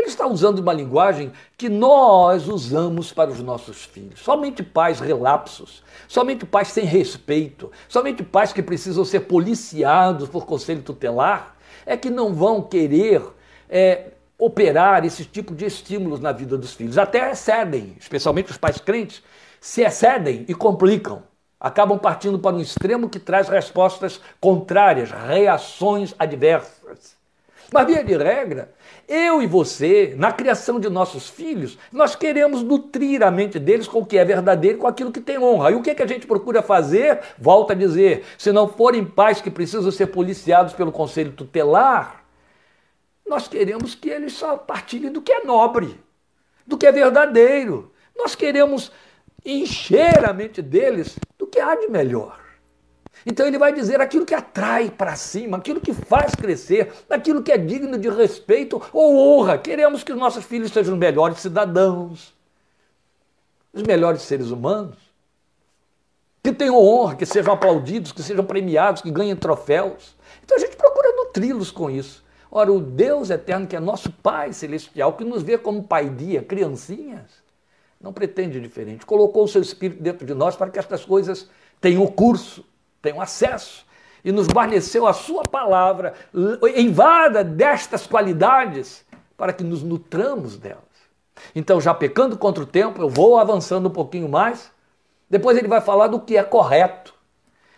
Ele 0.00 0.08
está 0.08 0.26
usando 0.26 0.60
uma 0.60 0.72
linguagem 0.72 1.30
que 1.58 1.68
nós 1.68 2.48
usamos 2.48 3.12
para 3.12 3.30
os 3.30 3.40
nossos 3.42 3.84
filhos. 3.84 4.20
Somente 4.20 4.62
pais 4.62 4.98
relapsos, 4.98 5.82
somente 6.08 6.46
pais 6.46 6.68
sem 6.68 6.86
respeito, 6.86 7.70
somente 7.86 8.22
pais 8.22 8.50
que 8.50 8.62
precisam 8.62 9.04
ser 9.04 9.20
policiados 9.20 10.26
por 10.26 10.46
conselho 10.46 10.80
tutelar 10.80 11.54
é 11.84 11.98
que 11.98 12.08
não 12.08 12.32
vão 12.32 12.62
querer 12.62 13.22
é, 13.68 14.12
operar 14.38 15.04
esse 15.04 15.22
tipo 15.22 15.54
de 15.54 15.66
estímulos 15.66 16.18
na 16.18 16.32
vida 16.32 16.56
dos 16.56 16.72
filhos. 16.72 16.96
Até 16.96 17.30
excedem, 17.30 17.94
especialmente 18.00 18.50
os 18.50 18.56
pais 18.56 18.78
crentes, 18.78 19.22
se 19.60 19.82
excedem 19.82 20.46
e 20.48 20.54
complicam. 20.54 21.22
Acabam 21.60 21.98
partindo 21.98 22.38
para 22.38 22.56
um 22.56 22.60
extremo 22.60 23.10
que 23.10 23.18
traz 23.18 23.50
respostas 23.50 24.18
contrárias, 24.40 25.10
reações 25.10 26.14
adversas. 26.18 27.19
Mas, 27.72 27.86
via 27.86 28.02
de 28.02 28.16
regra, 28.16 28.72
eu 29.06 29.40
e 29.40 29.46
você, 29.46 30.14
na 30.16 30.32
criação 30.32 30.80
de 30.80 30.88
nossos 30.88 31.28
filhos, 31.28 31.78
nós 31.92 32.16
queremos 32.16 32.62
nutrir 32.62 33.22
a 33.22 33.30
mente 33.30 33.58
deles 33.58 33.86
com 33.86 34.00
o 34.00 34.06
que 34.06 34.18
é 34.18 34.24
verdadeiro, 34.24 34.78
com 34.78 34.86
aquilo 34.86 35.12
que 35.12 35.20
tem 35.20 35.38
honra. 35.38 35.70
E 35.70 35.74
o 35.74 35.82
que, 35.82 35.90
é 35.90 35.94
que 35.94 36.02
a 36.02 36.06
gente 36.06 36.26
procura 36.26 36.62
fazer? 36.62 37.20
Volta 37.38 37.72
a 37.72 37.76
dizer, 37.76 38.24
se 38.36 38.50
não 38.50 38.68
forem 38.68 39.04
pais 39.04 39.40
que 39.40 39.50
precisam 39.50 39.90
ser 39.92 40.08
policiados 40.08 40.72
pelo 40.72 40.90
conselho 40.90 41.32
tutelar, 41.32 42.24
nós 43.24 43.46
queremos 43.46 43.94
que 43.94 44.10
eles 44.10 44.32
só 44.32 44.56
partilhem 44.56 45.12
do 45.12 45.22
que 45.22 45.32
é 45.32 45.44
nobre, 45.44 45.96
do 46.66 46.76
que 46.76 46.86
é 46.86 46.92
verdadeiro. 46.92 47.92
Nós 48.16 48.34
queremos 48.34 48.90
encher 49.44 50.28
a 50.28 50.32
mente 50.32 50.60
deles 50.60 51.16
do 51.38 51.46
que 51.46 51.60
há 51.60 51.76
de 51.76 51.88
melhor. 51.88 52.49
Então 53.24 53.46
ele 53.46 53.58
vai 53.58 53.72
dizer 53.72 54.00
aquilo 54.00 54.24
que 54.24 54.34
atrai 54.34 54.90
para 54.90 55.14
cima, 55.16 55.58
aquilo 55.58 55.80
que 55.80 55.92
faz 55.92 56.34
crescer, 56.34 56.92
aquilo 57.08 57.42
que 57.42 57.52
é 57.52 57.58
digno 57.58 57.98
de 57.98 58.08
respeito 58.08 58.80
ou 58.92 59.16
honra. 59.16 59.58
Queremos 59.58 60.02
que 60.02 60.12
os 60.12 60.18
nossos 60.18 60.44
filhos 60.44 60.72
sejam 60.72 60.94
os 60.94 60.98
melhores 60.98 61.38
cidadãos, 61.38 62.34
os 63.72 63.82
melhores 63.82 64.22
seres 64.22 64.50
humanos, 64.50 64.96
que 66.42 66.52
tenham 66.52 66.76
honra, 66.76 67.16
que 67.16 67.26
sejam 67.26 67.52
aplaudidos, 67.52 68.12
que 68.12 68.22
sejam 68.22 68.44
premiados, 68.44 69.02
que 69.02 69.10
ganhem 69.10 69.36
troféus. 69.36 70.16
Então 70.42 70.56
a 70.56 70.60
gente 70.60 70.76
procura 70.76 71.12
nutri-los 71.16 71.70
com 71.70 71.90
isso. 71.90 72.24
Ora, 72.50 72.72
o 72.72 72.80
Deus 72.80 73.30
eterno, 73.30 73.66
que 73.66 73.76
é 73.76 73.80
nosso 73.80 74.10
Pai 74.10 74.52
celestial, 74.52 75.12
que 75.12 75.24
nos 75.24 75.42
vê 75.42 75.56
como 75.56 75.84
pai 75.84 76.08
dia, 76.08 76.42
criancinhas, 76.42 77.30
não 78.00 78.12
pretende 78.12 78.60
diferente. 78.60 79.06
Colocou 79.06 79.44
o 79.44 79.48
seu 79.48 79.62
Espírito 79.62 80.02
dentro 80.02 80.26
de 80.26 80.34
nós 80.34 80.56
para 80.56 80.70
que 80.70 80.78
estas 80.78 81.04
coisas 81.04 81.48
tenham 81.80 82.04
curso, 82.08 82.64
tenham 83.00 83.20
acesso. 83.20 83.86
E 84.22 84.30
nos 84.30 84.48
guarneceu 84.48 85.06
a 85.06 85.14
sua 85.14 85.42
palavra, 85.44 86.14
invada 86.76 87.42
destas 87.42 88.06
qualidades, 88.06 89.04
para 89.36 89.52
que 89.52 89.64
nos 89.64 89.82
nutramos 89.82 90.58
delas. 90.58 90.84
Então, 91.54 91.80
já 91.80 91.94
pecando 91.94 92.36
contra 92.36 92.62
o 92.62 92.66
tempo, 92.66 93.00
eu 93.00 93.08
vou 93.08 93.38
avançando 93.38 93.88
um 93.88 93.92
pouquinho 93.92 94.28
mais. 94.28 94.70
Depois 95.28 95.56
ele 95.56 95.68
vai 95.68 95.80
falar 95.80 96.08
do 96.08 96.20
que 96.20 96.36
é 96.36 96.42
correto. 96.42 97.14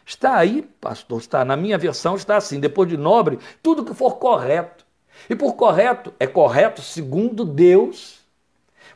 Está 0.04 0.37
aí, 0.37 0.62
pastor, 0.80 1.20
está 1.20 1.44
na 1.44 1.56
minha 1.56 1.78
versão, 1.78 2.16
está 2.16 2.37
assim, 2.37 2.58
depois 2.58 2.88
de 2.88 2.96
nobre, 2.96 3.38
tudo 3.62 3.85
que 3.85 3.94
for 3.94 4.16
correto. 4.16 4.85
E 5.30 5.37
por 5.37 5.54
correto, 5.54 6.12
é 6.18 6.26
correto 6.26 6.82
segundo 6.82 7.44
Deus. 7.44 8.20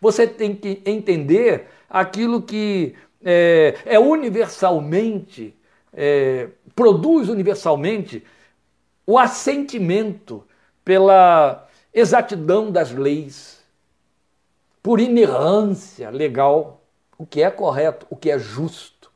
Você 0.01 0.27
tem 0.27 0.55
que 0.55 0.83
entender 0.85 1.69
aquilo 1.89 2.43
que 2.43 2.95
é, 3.25 3.77
é 3.85 3.99
universalmente, 3.99 5.56
é, 5.97 6.51
produz 6.75 7.31
universalmente 7.31 8.23
o 9.07 9.19
assentimento 9.19 10.45
pela 10.85 11.67
exatidão 11.93 12.71
das 12.71 12.93
leis, 12.93 13.65
por 14.83 15.01
inerrância 15.01 16.11
legal, 16.11 16.83
o 17.17 17.25
que 17.25 17.43
é 17.43 17.51
correto, 17.51 18.07
o 18.11 18.15
que 18.15 18.31
é 18.31 18.39
justo. 18.39 19.11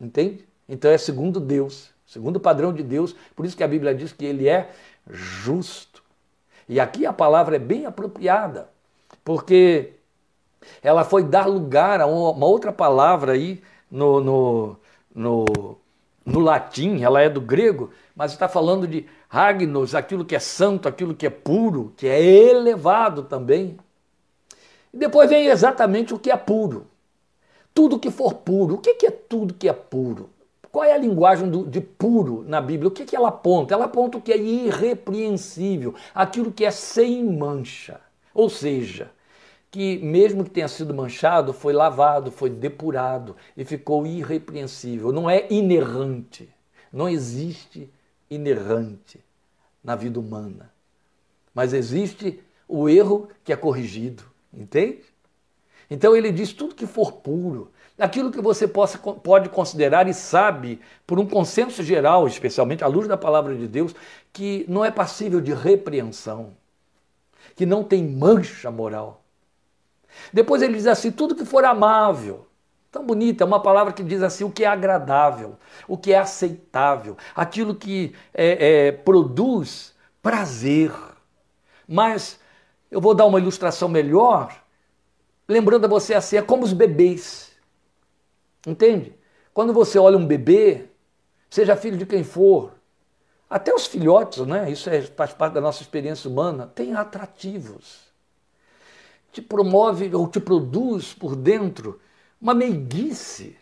Entende? 0.00 0.46
Então 0.68 0.90
é 0.90 0.98
segundo 0.98 1.38
Deus, 1.38 1.90
segundo 2.06 2.36
o 2.36 2.40
padrão 2.40 2.72
de 2.72 2.82
Deus, 2.82 3.14
por 3.34 3.44
isso 3.44 3.56
que 3.56 3.62
a 3.62 3.68
Bíblia 3.68 3.94
diz 3.94 4.12
que 4.12 4.24
ele 4.24 4.48
é 4.48 4.70
justo. 5.08 6.02
E 6.68 6.80
aqui 6.80 7.04
a 7.06 7.12
palavra 7.12 7.56
é 7.56 7.60
bem 7.60 7.86
apropriada, 7.86 8.68
porque 9.22 9.92
ela 10.82 11.04
foi 11.04 11.22
dar 11.22 11.46
lugar 11.46 12.00
a 12.00 12.06
uma 12.06 12.46
outra 12.46 12.72
palavra 12.72 13.32
aí 13.32 13.62
no, 13.88 14.20
no, 14.20 14.76
no, 15.14 15.44
no 16.26 16.40
latim, 16.40 17.02
ela 17.02 17.20
é 17.20 17.30
do 17.30 17.40
grego, 17.40 17.90
mas 18.14 18.32
está 18.32 18.48
falando 18.48 18.86
de 18.86 19.06
Ragnos, 19.28 19.94
aquilo 19.94 20.24
que 20.24 20.34
é 20.34 20.40
santo, 20.40 20.88
aquilo 20.88 21.14
que 21.14 21.26
é 21.26 21.30
puro, 21.30 21.92
que 21.96 22.08
é 22.08 22.20
elevado 22.20 23.22
também. 23.22 23.78
E 24.92 24.98
depois 24.98 25.30
vem 25.30 25.46
exatamente 25.46 26.12
o 26.12 26.18
que 26.18 26.30
é 26.30 26.36
puro. 26.36 26.88
Tudo 27.72 27.98
que 27.98 28.10
for 28.10 28.34
puro. 28.34 28.74
O 28.74 28.78
que 28.78 29.06
é 29.06 29.10
tudo 29.10 29.54
que 29.54 29.68
é 29.68 29.72
puro? 29.72 30.30
Qual 30.72 30.84
é 30.84 30.92
a 30.92 30.98
linguagem 30.98 31.48
do, 31.48 31.64
de 31.64 31.80
puro 31.80 32.44
na 32.46 32.60
Bíblia? 32.60 32.88
O 32.88 32.90
que, 32.90 33.04
que 33.04 33.16
ela 33.16 33.28
aponta? 33.28 33.72
Ela 33.72 33.84
aponta 33.84 34.18
o 34.18 34.20
que 34.20 34.32
é 34.32 34.36
irrepreensível, 34.36 35.94
aquilo 36.14 36.52
que 36.52 36.64
é 36.64 36.70
sem 36.70 37.24
mancha. 37.24 38.00
Ou 38.34 38.50
seja, 38.50 39.10
que 39.76 39.98
mesmo 39.98 40.42
que 40.42 40.48
tenha 40.48 40.68
sido 40.68 40.94
manchado, 40.94 41.52
foi 41.52 41.74
lavado, 41.74 42.30
foi 42.30 42.48
depurado 42.48 43.36
e 43.54 43.62
ficou 43.62 44.06
irrepreensível. 44.06 45.12
Não 45.12 45.28
é 45.28 45.46
inerrante. 45.50 46.48
Não 46.90 47.06
existe 47.06 47.86
inerrante 48.30 49.22
na 49.84 49.94
vida 49.94 50.18
humana. 50.18 50.72
Mas 51.54 51.74
existe 51.74 52.42
o 52.66 52.88
erro 52.88 53.28
que 53.44 53.52
é 53.52 53.56
corrigido, 53.56 54.22
entende? 54.50 55.02
Então 55.90 56.16
ele 56.16 56.32
diz 56.32 56.54
tudo 56.54 56.74
que 56.74 56.86
for 56.86 57.12
puro, 57.12 57.70
aquilo 57.98 58.32
que 58.32 58.40
você 58.40 58.66
possa, 58.66 58.96
pode 58.96 59.50
considerar 59.50 60.08
e 60.08 60.14
sabe, 60.14 60.80
por 61.06 61.18
um 61.18 61.26
consenso 61.26 61.82
geral, 61.82 62.26
especialmente 62.26 62.82
à 62.82 62.86
luz 62.86 63.06
da 63.06 63.18
palavra 63.18 63.54
de 63.54 63.68
Deus, 63.68 63.94
que 64.32 64.64
não 64.70 64.82
é 64.82 64.90
passível 64.90 65.38
de 65.38 65.52
repreensão, 65.52 66.54
que 67.54 67.66
não 67.66 67.84
tem 67.84 68.02
mancha 68.02 68.70
moral. 68.70 69.25
Depois 70.32 70.62
ele 70.62 70.74
diz 70.74 70.86
assim: 70.86 71.10
tudo 71.10 71.34
que 71.34 71.44
for 71.44 71.64
amável. 71.64 72.46
Tão 72.90 73.04
bonita, 73.04 73.44
é 73.44 73.46
uma 73.46 73.60
palavra 73.60 73.92
que 73.92 74.02
diz 74.02 74.22
assim: 74.22 74.44
o 74.44 74.50
que 74.50 74.64
é 74.64 74.66
agradável, 74.66 75.56
o 75.86 75.98
que 75.98 76.12
é 76.12 76.18
aceitável, 76.18 77.16
aquilo 77.34 77.74
que 77.74 78.14
é, 78.32 78.86
é, 78.86 78.92
produz 78.92 79.94
prazer. 80.22 80.92
Mas 81.86 82.40
eu 82.90 83.00
vou 83.00 83.14
dar 83.14 83.26
uma 83.26 83.38
ilustração 83.38 83.88
melhor, 83.88 84.54
lembrando 85.48 85.84
a 85.84 85.88
você 85.88 86.14
assim: 86.14 86.36
é 86.36 86.42
como 86.42 86.64
os 86.64 86.72
bebês. 86.72 87.52
Entende? 88.66 89.14
Quando 89.52 89.72
você 89.72 89.98
olha 89.98 90.16
um 90.16 90.26
bebê, 90.26 90.86
seja 91.48 91.76
filho 91.76 91.96
de 91.96 92.06
quem 92.06 92.24
for, 92.24 92.72
até 93.48 93.72
os 93.72 93.86
filhotes, 93.86 94.44
né? 94.46 94.70
Isso 94.70 94.90
é, 94.90 95.02
faz 95.02 95.32
parte 95.32 95.54
da 95.54 95.60
nossa 95.60 95.82
experiência 95.82 96.28
humana, 96.28 96.66
tem 96.66 96.94
atrativos. 96.94 98.06
Te 99.36 99.42
promove 99.42 100.14
ou 100.14 100.26
te 100.26 100.40
produz 100.40 101.12
por 101.12 101.36
dentro 101.36 102.00
uma 102.40 102.54
meiguice. 102.54 103.54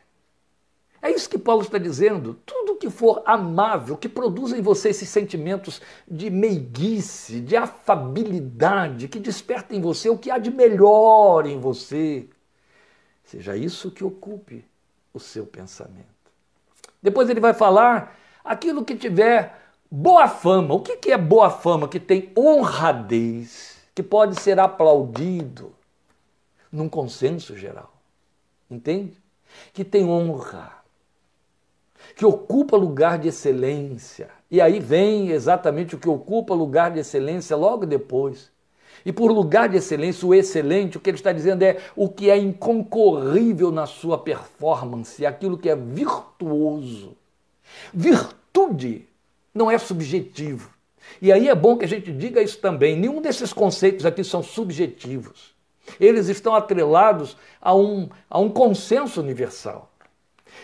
É 1.02 1.10
isso 1.10 1.28
que 1.28 1.36
Paulo 1.36 1.62
está 1.62 1.78
dizendo. 1.78 2.38
Tudo 2.46 2.76
que 2.76 2.88
for 2.88 3.24
amável, 3.26 3.96
que 3.96 4.08
produza 4.08 4.56
em 4.56 4.62
você 4.62 4.90
esses 4.90 5.08
sentimentos 5.08 5.82
de 6.06 6.30
meiguice, 6.30 7.40
de 7.40 7.56
afabilidade, 7.56 9.08
que 9.08 9.18
desperta 9.18 9.74
em 9.74 9.80
você 9.80 10.08
o 10.08 10.16
que 10.16 10.30
há 10.30 10.38
de 10.38 10.52
melhor 10.52 11.44
em 11.44 11.58
você, 11.58 12.28
seja 13.24 13.56
isso 13.56 13.90
que 13.90 14.04
ocupe 14.04 14.64
o 15.12 15.18
seu 15.18 15.44
pensamento. 15.44 16.06
Depois 17.02 17.28
ele 17.28 17.40
vai 17.40 17.52
falar 17.52 18.16
aquilo 18.44 18.84
que 18.84 18.94
tiver 18.94 19.60
boa 19.90 20.28
fama. 20.28 20.72
O 20.72 20.82
que 20.82 21.10
é 21.10 21.18
boa 21.18 21.50
fama? 21.50 21.88
Que 21.88 21.98
tem 21.98 22.32
honradez, 22.38 23.73
que 23.94 24.02
pode 24.02 24.40
ser 24.40 24.58
aplaudido 24.58 25.72
num 26.70 26.88
consenso 26.88 27.56
geral. 27.56 27.92
Entende? 28.70 29.16
Que 29.72 29.84
tem 29.84 30.04
honra, 30.04 30.72
que 32.16 32.26
ocupa 32.26 32.76
lugar 32.76 33.18
de 33.18 33.28
excelência. 33.28 34.28
E 34.50 34.60
aí 34.60 34.80
vem 34.80 35.30
exatamente 35.30 35.94
o 35.94 35.98
que 35.98 36.08
ocupa 36.08 36.54
lugar 36.54 36.90
de 36.90 36.98
excelência 36.98 37.56
logo 37.56 37.86
depois. 37.86 38.50
E 39.04 39.12
por 39.12 39.30
lugar 39.30 39.68
de 39.68 39.76
excelência, 39.76 40.26
o 40.26 40.34
excelente, 40.34 40.96
o 40.96 41.00
que 41.00 41.10
ele 41.10 41.18
está 41.18 41.32
dizendo 41.32 41.62
é 41.62 41.78
o 41.94 42.08
que 42.08 42.30
é 42.30 42.36
inconcorrível 42.36 43.70
na 43.70 43.86
sua 43.86 44.18
performance, 44.18 45.24
aquilo 45.26 45.58
que 45.58 45.68
é 45.68 45.76
virtuoso. 45.76 47.16
Virtude 47.92 49.06
não 49.54 49.70
é 49.70 49.78
subjetivo. 49.78 50.73
E 51.20 51.32
aí 51.32 51.48
é 51.48 51.54
bom 51.54 51.76
que 51.76 51.84
a 51.84 51.88
gente 51.88 52.12
diga 52.12 52.42
isso 52.42 52.58
também. 52.58 52.96
Nenhum 52.96 53.20
desses 53.20 53.52
conceitos 53.52 54.04
aqui 54.04 54.22
são 54.22 54.42
subjetivos. 54.42 55.54
Eles 56.00 56.28
estão 56.28 56.54
atrelados 56.54 57.36
a 57.60 57.74
um, 57.74 58.08
a 58.28 58.38
um 58.38 58.48
consenso 58.48 59.20
universal. 59.20 59.90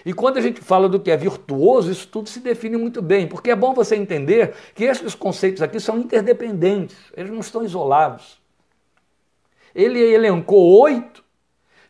E 0.04 0.12
quando 0.12 0.38
a 0.38 0.40
gente 0.40 0.60
fala 0.60 0.88
do 0.88 1.00
que 1.00 1.10
é 1.10 1.16
virtuoso, 1.16 1.90
isso 1.90 2.08
tudo 2.08 2.28
se 2.28 2.40
define 2.40 2.76
muito 2.76 3.02
bem, 3.02 3.26
porque 3.26 3.50
é 3.50 3.56
bom 3.56 3.74
você 3.74 3.96
entender 3.96 4.54
que 4.74 4.84
esses 4.84 5.14
conceitos 5.14 5.62
aqui 5.62 5.78
são 5.78 5.98
interdependentes, 5.98 6.96
eles 7.16 7.30
não 7.30 7.40
estão 7.40 7.64
isolados. 7.64 8.40
Ele 9.74 10.00
elencou 10.00 10.80
oito 10.80 11.24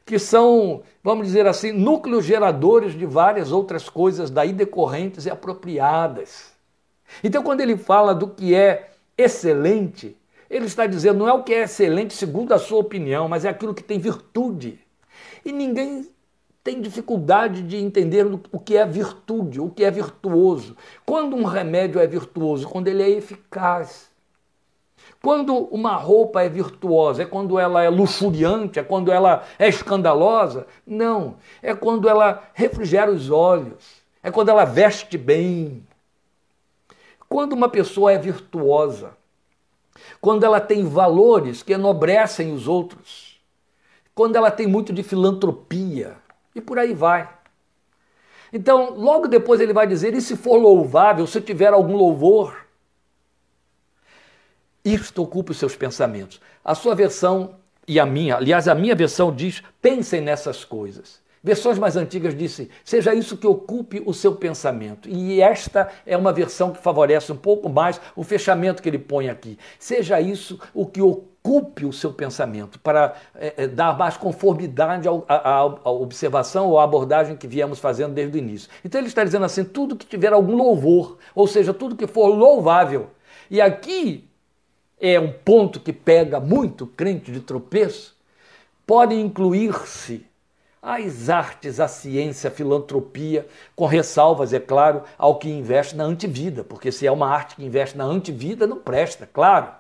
que 0.05 0.19
são, 0.19 0.83
vamos 1.05 1.27
dizer 1.27 1.47
assim, 1.47 1.73
núcleos 1.73 2.25
geradores 2.25 2.99
de 2.99 3.07
várias 3.07 3.53
outras 3.53 3.89
coisas 3.89 4.29
daí 4.29 4.53
decorrentes 4.53 5.27
e 5.27 5.31
apropriadas. 5.31 6.53
Então, 7.23 7.42
quando 7.42 7.61
ele 7.61 7.77
fala 7.77 8.14
do 8.14 8.29
que 8.29 8.55
é 8.55 8.90
excelente, 9.16 10.16
ele 10.49 10.66
está 10.66 10.87
dizendo 10.87 11.20
não 11.20 11.29
é 11.29 11.33
o 11.33 11.42
que 11.42 11.55
é 11.55 11.62
excelente 11.62 12.14
segundo 12.14 12.53
a 12.53 12.59
sua 12.59 12.79
opinião, 12.79 13.29
mas 13.29 13.44
é 13.44 13.49
aquilo 13.49 13.75
que 13.75 13.85
tem 13.85 13.99
virtude. 13.99 14.79
E 15.44 15.53
ninguém 15.53 16.09
tem 16.62 16.81
dificuldade 16.81 17.62
de 17.62 17.77
entender 17.77 18.27
o 18.53 18.59
que 18.59 18.77
é 18.77 18.85
virtude, 18.85 19.61
o 19.61 19.70
que 19.70 19.85
é 19.85 19.90
virtuoso. 19.90 20.77
Quando 21.07 21.37
um 21.37 21.44
remédio 21.44 22.01
é 22.01 22.07
virtuoso? 22.07 22.68
Quando 22.68 22.88
ele 22.88 23.03
é 23.03 23.09
eficaz. 23.09 24.11
Quando 25.23 25.55
uma 25.55 25.96
roupa 25.96 26.42
é 26.42 26.49
virtuosa, 26.49 27.23
é 27.23 27.27
quando 27.27 27.59
ela 27.59 27.83
é 27.83 27.90
luxuriante, 27.90 28.79
é 28.79 28.83
quando 28.83 29.12
ela 29.12 29.44
é 29.59 29.68
escandalosa? 29.68 30.66
Não, 30.87 31.37
é 31.62 31.75
quando 31.75 32.09
ela 32.09 32.42
refrigera 32.55 33.11
os 33.11 33.31
olhos, 33.31 34.03
é 34.23 34.31
quando 34.31 34.49
ela 34.49 34.64
veste 34.64 35.18
bem. 35.18 35.83
Quando 37.31 37.53
uma 37.53 37.69
pessoa 37.69 38.11
é 38.12 38.19
virtuosa, 38.19 39.16
quando 40.21 40.43
ela 40.43 40.61
tem 40.61 40.85
valores 40.85 41.62
que 41.62 41.73
enobrecem 41.73 42.53
os 42.53 42.66
outros, 42.66 43.40
quando 44.12 44.35
ela 44.35 44.51
tem 44.51 44.66
muito 44.66 44.93
de 44.93 45.05
filantropia, 45.05 46.16
e 46.57 46.61
por 46.61 46.77
aí 46.77 46.93
vai. 46.93 47.33
Então, 48.53 48.90
logo 48.97 49.29
depois 49.29 49.61
ele 49.61 49.73
vai 49.73 49.87
dizer: 49.87 50.12
e 50.12 50.21
se 50.21 50.37
for 50.37 50.57
louvável, 50.57 51.25
se 51.25 51.40
tiver 51.40 51.73
algum 51.73 51.97
louvor, 51.97 52.66
isto 54.85 55.23
ocupa 55.23 55.53
os 55.53 55.59
seus 55.59 55.77
pensamentos. 55.77 56.40
A 56.64 56.75
sua 56.75 56.97
versão 56.97 57.55
e 57.87 58.01
a 58.01 58.05
minha, 58.05 58.38
aliás, 58.38 58.66
a 58.66 58.75
minha 58.75 58.97
versão 58.97 59.33
diz: 59.33 59.62
pensem 59.81 60.21
nessas 60.21 60.64
coisas. 60.64 61.23
Versões 61.42 61.79
mais 61.79 61.96
antigas 61.96 62.37
dizem: 62.37 62.68
seja 62.85 63.14
isso 63.14 63.37
que 63.37 63.46
ocupe 63.46 64.03
o 64.05 64.12
seu 64.12 64.35
pensamento. 64.35 65.09
E 65.09 65.40
esta 65.40 65.88
é 66.05 66.16
uma 66.16 66.33
versão 66.33 66.70
que 66.70 66.83
favorece 66.83 67.33
um 67.33 67.37
pouco 67.37 67.68
mais 67.68 67.98
o 68.14 68.22
fechamento 68.22 68.83
que 68.83 68.88
ele 68.88 68.98
põe 68.98 69.31
aqui. 69.31 69.59
Seja 69.79 70.20
isso 70.20 70.61
o 70.74 70.85
que 70.85 71.00
ocupe 71.00 71.87
o 71.87 71.92
seu 71.92 72.12
pensamento, 72.12 72.79
para 72.79 73.14
é, 73.35 73.66
dar 73.66 73.96
mais 73.96 74.18
conformidade 74.18 75.09
à 75.09 75.90
observação 75.90 76.68
ou 76.68 76.79
à 76.79 76.85
abordagem 76.85 77.35
que 77.35 77.46
viemos 77.46 77.79
fazendo 77.79 78.12
desde 78.12 78.37
o 78.37 78.38
início. 78.38 78.68
Então 78.85 79.00
ele 79.00 79.09
está 79.09 79.24
dizendo 79.24 79.46
assim: 79.46 79.64
tudo 79.64 79.96
que 79.96 80.05
tiver 80.05 80.35
algum 80.35 80.55
louvor, 80.55 81.16
ou 81.35 81.46
seja, 81.46 81.72
tudo 81.72 81.96
que 81.96 82.07
for 82.07 82.26
louvável. 82.26 83.09
E 83.50 83.62
aqui 83.62 84.29
é 85.00 85.18
um 85.18 85.33
ponto 85.33 85.81
que 85.81 85.94
pega 85.94 86.38
muito 86.38 86.87
crente 86.87 87.33
de 87.33 87.40
tropeço, 87.40 88.14
pode 88.87 89.14
incluir-se 89.14 90.30
as 90.83 91.29
artes, 91.29 91.79
a 91.79 91.87
ciência, 91.87 92.49
a 92.49 92.51
filantropia, 92.51 93.47
com 93.77 93.85
ressalvas, 93.85 94.53
é 94.53 94.61
claro, 94.61 95.03
ao 95.19 95.38
que 95.38 95.49
investe 95.49 95.95
na 95.95 96.05
antivida, 96.05 96.64
porque 96.64 96.90
se 96.90 97.07
é 97.07 97.12
uma 97.12 97.29
arte 97.29 97.57
que 97.57 97.64
investe 97.64 97.99
na 97.99 98.05
antivida, 98.05 98.66
não 98.66 98.79
presta, 98.79 99.29
claro, 99.31 99.73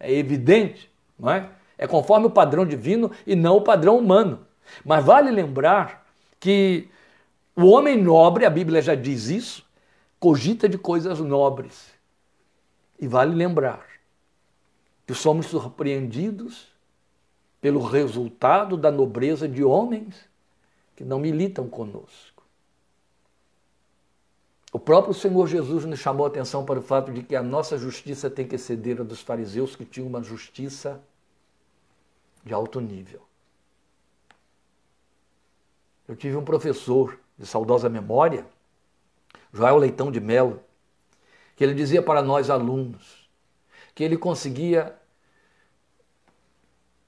é 0.00 0.12
evidente, 0.12 0.90
não 1.18 1.30
é? 1.30 1.50
É 1.76 1.86
conforme 1.86 2.26
o 2.26 2.30
padrão 2.30 2.64
divino 2.64 3.10
e 3.26 3.36
não 3.36 3.56
o 3.56 3.60
padrão 3.60 3.98
humano. 3.98 4.46
Mas 4.82 5.04
vale 5.04 5.30
lembrar 5.30 6.06
que 6.40 6.88
o 7.54 7.66
homem 7.66 8.02
nobre, 8.02 8.46
a 8.46 8.50
Bíblia 8.50 8.80
já 8.80 8.94
diz 8.94 9.28
isso, 9.28 9.66
cogita 10.18 10.68
de 10.68 10.78
coisas 10.78 11.20
nobres. 11.20 11.94
E 12.98 13.06
vale 13.06 13.34
lembrar 13.34 13.84
que 15.06 15.12
somos 15.12 15.46
surpreendidos 15.46 16.68
pelo 17.60 17.80
resultado 17.80 18.74
da 18.76 18.90
nobreza 18.90 19.46
de 19.46 19.62
homens 19.62 20.14
que 20.96 21.04
não 21.04 21.20
militam 21.20 21.68
conosco. 21.68 22.42
O 24.72 24.78
próprio 24.78 25.14
Senhor 25.14 25.46
Jesus 25.46 25.84
nos 25.84 25.98
chamou 25.98 26.26
a 26.26 26.28
atenção 26.28 26.64
para 26.64 26.78
o 26.78 26.82
fato 26.82 27.12
de 27.12 27.22
que 27.22 27.36
a 27.36 27.42
nossa 27.42 27.78
justiça 27.78 28.28
tem 28.28 28.46
que 28.46 28.56
exceder 28.56 29.00
a 29.00 29.04
dos 29.04 29.20
fariseus 29.20 29.76
que 29.76 29.84
tinham 29.84 30.08
uma 30.08 30.22
justiça 30.22 31.00
de 32.44 32.52
alto 32.52 32.80
nível. 32.80 33.22
Eu 36.08 36.16
tive 36.16 36.36
um 36.36 36.44
professor 36.44 37.18
de 37.38 37.46
saudosa 37.46 37.88
memória, 37.88 38.46
Joel 39.52 39.78
Leitão 39.78 40.10
de 40.10 40.20
Melo, 40.20 40.62
que 41.56 41.64
ele 41.64 41.74
dizia 41.74 42.02
para 42.02 42.22
nós 42.22 42.50
alunos: 42.50 43.28
que 43.94 44.04
ele 44.04 44.16
conseguia 44.16 44.96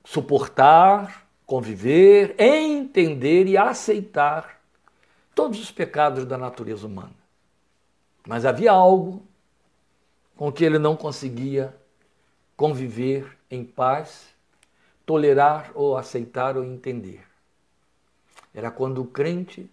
suportar, 0.05 1.28
conviver, 1.49 2.37
entender 2.39 3.47
e 3.47 3.57
aceitar 3.57 4.61
todos 5.35 5.59
os 5.59 5.71
pecados 5.71 6.27
da 6.27 6.37
natureza 6.37 6.87
humana. 6.87 7.15
Mas 8.27 8.45
havia 8.45 8.71
algo 8.71 9.23
com 10.37 10.53
que 10.53 10.63
ele 10.63 10.79
não 10.79 10.95
conseguia 10.95 11.75
conviver 12.55 13.39
em 13.51 13.65
paz, 13.65 14.29
tolerar 15.07 15.73
ou 15.75 15.97
aceitar 15.97 16.55
ou 16.55 16.65
entender. 16.65 17.27
Era 18.53 18.71
quando 18.71 19.01
o 19.01 19.07
crente, 19.07 19.71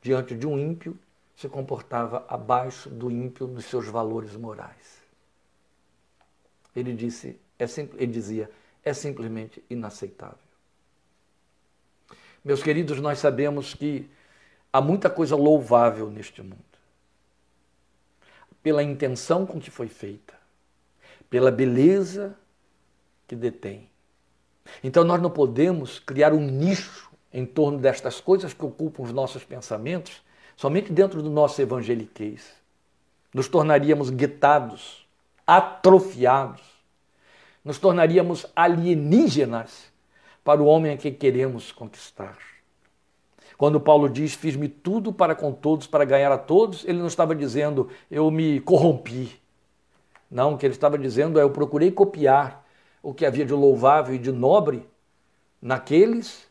diante 0.00 0.36
de 0.36 0.46
um 0.46 0.56
ímpio, 0.56 0.96
se 1.34 1.48
comportava 1.48 2.24
abaixo 2.28 2.88
do 2.88 3.10
ímpio 3.10 3.48
nos 3.48 3.64
seus 3.64 3.88
valores 3.88 4.36
morais. 4.36 5.02
Ele 6.74 6.94
disse, 6.94 7.36
é 7.58 7.64
ele 7.96 8.12
dizia, 8.12 8.48
é 8.84 8.94
simplesmente 8.94 9.60
inaceitável. 9.68 10.45
Meus 12.46 12.62
queridos, 12.62 13.00
nós 13.00 13.18
sabemos 13.18 13.74
que 13.74 14.08
há 14.72 14.80
muita 14.80 15.10
coisa 15.10 15.34
louvável 15.34 16.08
neste 16.08 16.40
mundo. 16.40 16.62
Pela 18.62 18.84
intenção 18.84 19.44
com 19.44 19.58
que 19.58 19.68
foi 19.68 19.88
feita, 19.88 20.32
pela 21.28 21.50
beleza 21.50 22.36
que 23.26 23.34
detém. 23.34 23.90
Então 24.80 25.02
nós 25.02 25.20
não 25.20 25.28
podemos 25.28 25.98
criar 25.98 26.32
um 26.32 26.38
nicho 26.40 27.10
em 27.32 27.44
torno 27.44 27.78
destas 27.80 28.20
coisas 28.20 28.54
que 28.54 28.64
ocupam 28.64 29.02
os 29.02 29.12
nossos 29.12 29.42
pensamentos 29.42 30.22
somente 30.56 30.92
dentro 30.92 31.20
do 31.20 31.28
nosso 31.28 31.60
evangeliquez. 31.60 32.54
Nos 33.34 33.48
tornaríamos 33.48 34.08
guetados 34.08 35.04
atrofiados, 35.44 36.62
nos 37.64 37.76
tornaríamos 37.80 38.46
alienígenas 38.54 39.90
para 40.46 40.62
o 40.62 40.66
homem 40.66 40.92
a 40.92 40.96
que 40.96 41.10
queremos 41.10 41.72
conquistar. 41.72 42.38
Quando 43.58 43.80
Paulo 43.80 44.08
diz, 44.08 44.32
fiz-me 44.32 44.68
tudo 44.68 45.12
para 45.12 45.34
com 45.34 45.52
todos, 45.52 45.88
para 45.88 46.04
ganhar 46.04 46.30
a 46.30 46.38
todos, 46.38 46.84
ele 46.84 47.00
não 47.00 47.08
estava 47.08 47.34
dizendo, 47.34 47.90
eu 48.08 48.30
me 48.30 48.60
corrompi. 48.60 49.42
Não, 50.30 50.54
o 50.54 50.56
que 50.56 50.64
ele 50.64 50.72
estava 50.72 50.96
dizendo 50.96 51.40
é, 51.40 51.42
eu 51.42 51.50
procurei 51.50 51.90
copiar 51.90 52.64
o 53.02 53.12
que 53.12 53.26
havia 53.26 53.44
de 53.44 53.52
louvável 53.52 54.14
e 54.14 54.18
de 54.20 54.30
nobre 54.30 54.88
naqueles 55.60 56.48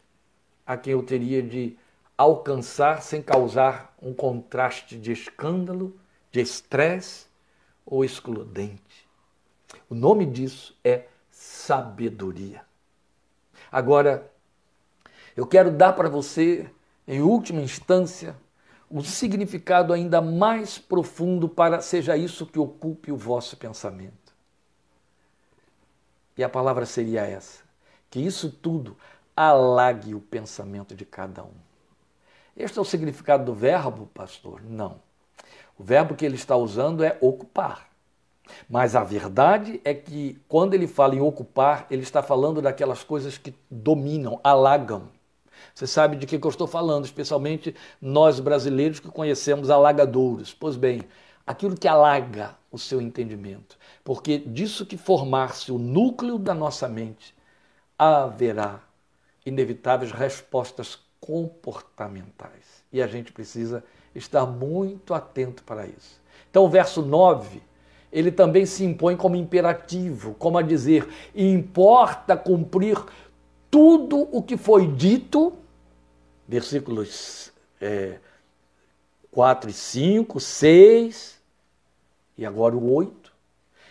a 0.66 0.76
quem 0.76 0.92
eu 0.92 1.02
teria 1.02 1.42
de 1.42 1.78
alcançar 2.18 3.02
sem 3.02 3.22
causar 3.22 3.96
um 4.02 4.14
contraste 4.14 4.98
de 4.98 5.14
escândalo, 5.14 5.98
de 6.34 6.42
estresse 6.42 7.28
ou 7.86 8.04
excludente. 8.04 9.08
O 9.90 9.96
nome 9.96 10.26
disso 10.26 10.78
é 10.84 11.06
sabedoria. 11.32 12.62
Agora, 13.76 14.32
eu 15.36 15.46
quero 15.46 15.70
dar 15.70 15.92
para 15.92 16.08
você, 16.08 16.66
em 17.06 17.22
última 17.22 17.60
instância, 17.60 18.34
um 18.90 19.04
significado 19.04 19.92
ainda 19.92 20.22
mais 20.22 20.78
profundo 20.78 21.50
para 21.50 21.82
seja 21.82 22.16
isso 22.16 22.46
que 22.46 22.58
ocupe 22.58 23.12
o 23.12 23.18
vosso 23.18 23.58
pensamento. 23.58 24.34
E 26.38 26.44
a 26.46 26.48
palavra 26.48 26.86
seria 26.86 27.24
essa: 27.24 27.64
que 28.10 28.18
isso 28.18 28.50
tudo 28.50 28.96
alague 29.36 30.16
o 30.16 30.22
pensamento 30.22 30.96
de 30.96 31.04
cada 31.04 31.44
um. 31.44 31.58
Este 32.56 32.80
é 32.80 32.82
o 32.82 32.86
significado 32.86 33.44
do 33.44 33.54
verbo, 33.54 34.06
pastor? 34.14 34.62
Não. 34.64 35.02
O 35.78 35.84
verbo 35.84 36.16
que 36.16 36.26
ele 36.26 36.36
está 36.36 36.56
usando 36.56 37.04
é 37.04 37.18
ocupar. 37.20 37.90
Mas 38.70 38.96
a 38.96 39.04
verdade 39.04 39.80
é 39.84 39.94
que 39.94 40.40
quando 40.48 40.74
ele 40.74 40.88
fala 40.88 41.16
em 41.16 41.22
ocupar, 41.22 41.88
ele 41.90 42.04
está 42.04 42.22
falando 42.22 42.62
daquelas 42.62 43.04
coisas 43.04 43.38
que 43.38 43.54
dominam, 43.70 44.40
alagam. 44.44 45.10
Você 45.74 45.88
sabe 45.88 46.16
de 46.16 46.26
que, 46.26 46.36
eu 46.36 46.50
estou 46.50 46.68
falando, 46.68 47.06
especialmente 47.06 47.76
nós 48.02 48.40
brasileiros 48.40 49.00
que 49.00 49.10
conhecemos 49.10 49.70
alagadouros. 49.70 50.54
Pois 50.54 50.76
bem, 50.76 51.02
aquilo 51.46 51.76
que 51.76 51.88
alaga 51.88 52.56
o 52.72 52.78
seu 52.78 53.02
entendimento. 53.02 53.78
Porque 54.04 54.38
disso 54.38 54.86
que 54.86 54.98
formar-se 54.98 55.72
o 55.72 55.78
núcleo 55.78 56.38
da 56.38 56.54
nossa 56.54 56.88
mente, 56.88 57.36
haverá 57.98 58.82
inevitáveis 59.46 60.12
respostas 60.12 61.00
comportamentais. 61.20 62.84
E 62.92 63.02
a 63.02 63.08
gente 63.08 63.32
precisa 63.32 63.84
estar 64.14 64.46
muito 64.46 65.14
atento 65.14 65.64
para 65.64 65.86
isso. 65.86 66.22
Então, 66.50 66.64
o 66.64 66.70
verso 66.70 67.02
9, 67.02 67.62
ele 68.16 68.32
também 68.32 68.66
se 68.66 68.86
impõe 68.86 69.18
como 69.18 69.36
imperativo, 69.36 70.36
como 70.36 70.58
a 70.58 70.62
dizer: 70.62 71.06
importa 71.36 72.38
cumprir 72.38 72.98
tudo 73.70 74.30
o 74.32 74.42
que 74.42 74.56
foi 74.56 74.88
dito, 74.88 75.52
versículos 76.48 77.52
é, 77.82 78.20
4 79.32 79.70
e 79.70 79.74
5, 79.74 80.40
6 80.40 81.42
e 82.38 82.46
agora 82.46 82.74
o 82.74 82.94
8. 82.94 83.34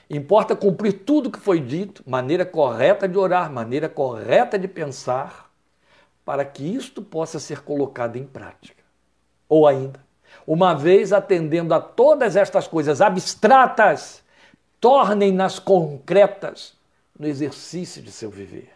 Importa 0.08 0.56
cumprir 0.56 1.04
tudo 1.04 1.28
o 1.28 1.32
que 1.32 1.38
foi 1.38 1.60
dito, 1.60 2.02
maneira 2.06 2.46
correta 2.46 3.06
de 3.06 3.18
orar, 3.18 3.52
maneira 3.52 3.90
correta 3.90 4.58
de 4.58 4.66
pensar, 4.66 5.50
para 6.24 6.46
que 6.46 6.62
isto 6.62 7.02
possa 7.02 7.38
ser 7.38 7.60
colocado 7.60 8.16
em 8.16 8.24
prática. 8.24 8.82
Ou 9.46 9.66
ainda, 9.66 10.03
uma 10.46 10.74
vez 10.74 11.12
atendendo 11.12 11.74
a 11.74 11.80
todas 11.80 12.36
estas 12.36 12.66
coisas 12.66 13.00
abstratas, 13.00 14.22
tornem-nas 14.80 15.58
concretas 15.58 16.74
no 17.18 17.26
exercício 17.26 18.02
de 18.02 18.12
seu 18.12 18.30
viver. 18.30 18.70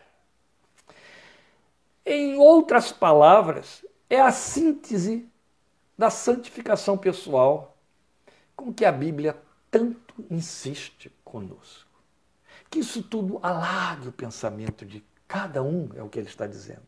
Em 2.04 2.36
outras 2.38 2.90
palavras, 2.90 3.84
é 4.08 4.20
a 4.20 4.32
síntese 4.32 5.28
da 5.96 6.08
santificação 6.08 6.96
pessoal 6.96 7.76
com 8.56 8.72
que 8.72 8.84
a 8.84 8.92
Bíblia 8.92 9.36
tanto 9.70 10.14
insiste 10.30 11.12
conosco. 11.22 11.86
Que 12.70 12.78
isso 12.78 13.02
tudo 13.02 13.38
alague 13.42 14.08
o 14.08 14.12
pensamento 14.12 14.86
de 14.86 15.04
cada 15.26 15.62
um, 15.62 15.90
é 15.94 16.02
o 16.02 16.08
que 16.08 16.18
ele 16.18 16.28
está 16.28 16.46
dizendo. 16.46 16.87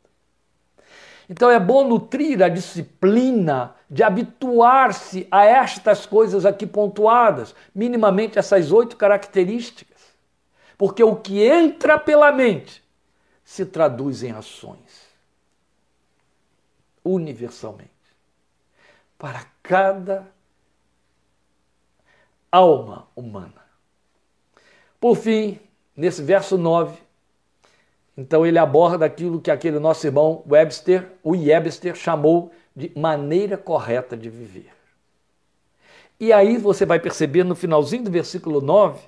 Então 1.30 1.48
é 1.48 1.60
bom 1.60 1.86
nutrir 1.86 2.42
a 2.42 2.48
disciplina 2.48 3.76
de 3.88 4.02
habituar-se 4.02 5.28
a 5.30 5.44
estas 5.44 6.04
coisas 6.04 6.44
aqui 6.44 6.66
pontuadas, 6.66 7.54
minimamente 7.72 8.36
essas 8.36 8.72
oito 8.72 8.96
características. 8.96 10.00
Porque 10.76 11.04
o 11.04 11.14
que 11.14 11.44
entra 11.44 11.96
pela 12.00 12.32
mente 12.32 12.82
se 13.44 13.64
traduz 13.64 14.24
em 14.24 14.32
ações. 14.32 15.08
Universalmente. 17.04 17.90
Para 19.16 19.46
cada 19.62 20.26
alma 22.50 23.06
humana. 23.14 23.64
Por 24.98 25.16
fim, 25.16 25.60
nesse 25.94 26.24
verso 26.24 26.58
9, 26.58 26.98
então 28.16 28.46
ele 28.46 28.58
aborda 28.58 29.04
aquilo 29.04 29.40
que 29.40 29.50
aquele 29.50 29.78
nosso 29.78 30.06
irmão 30.06 30.42
Webster, 30.48 31.06
o 31.22 31.32
Webster, 31.32 31.94
chamou 31.94 32.50
de 32.74 32.92
maneira 32.96 33.56
correta 33.56 34.16
de 34.16 34.28
viver. 34.28 34.70
E 36.18 36.32
aí 36.32 36.58
você 36.58 36.84
vai 36.84 36.98
perceber 36.98 37.44
no 37.44 37.54
finalzinho 37.54 38.04
do 38.04 38.10
versículo 38.10 38.60
9 38.60 39.00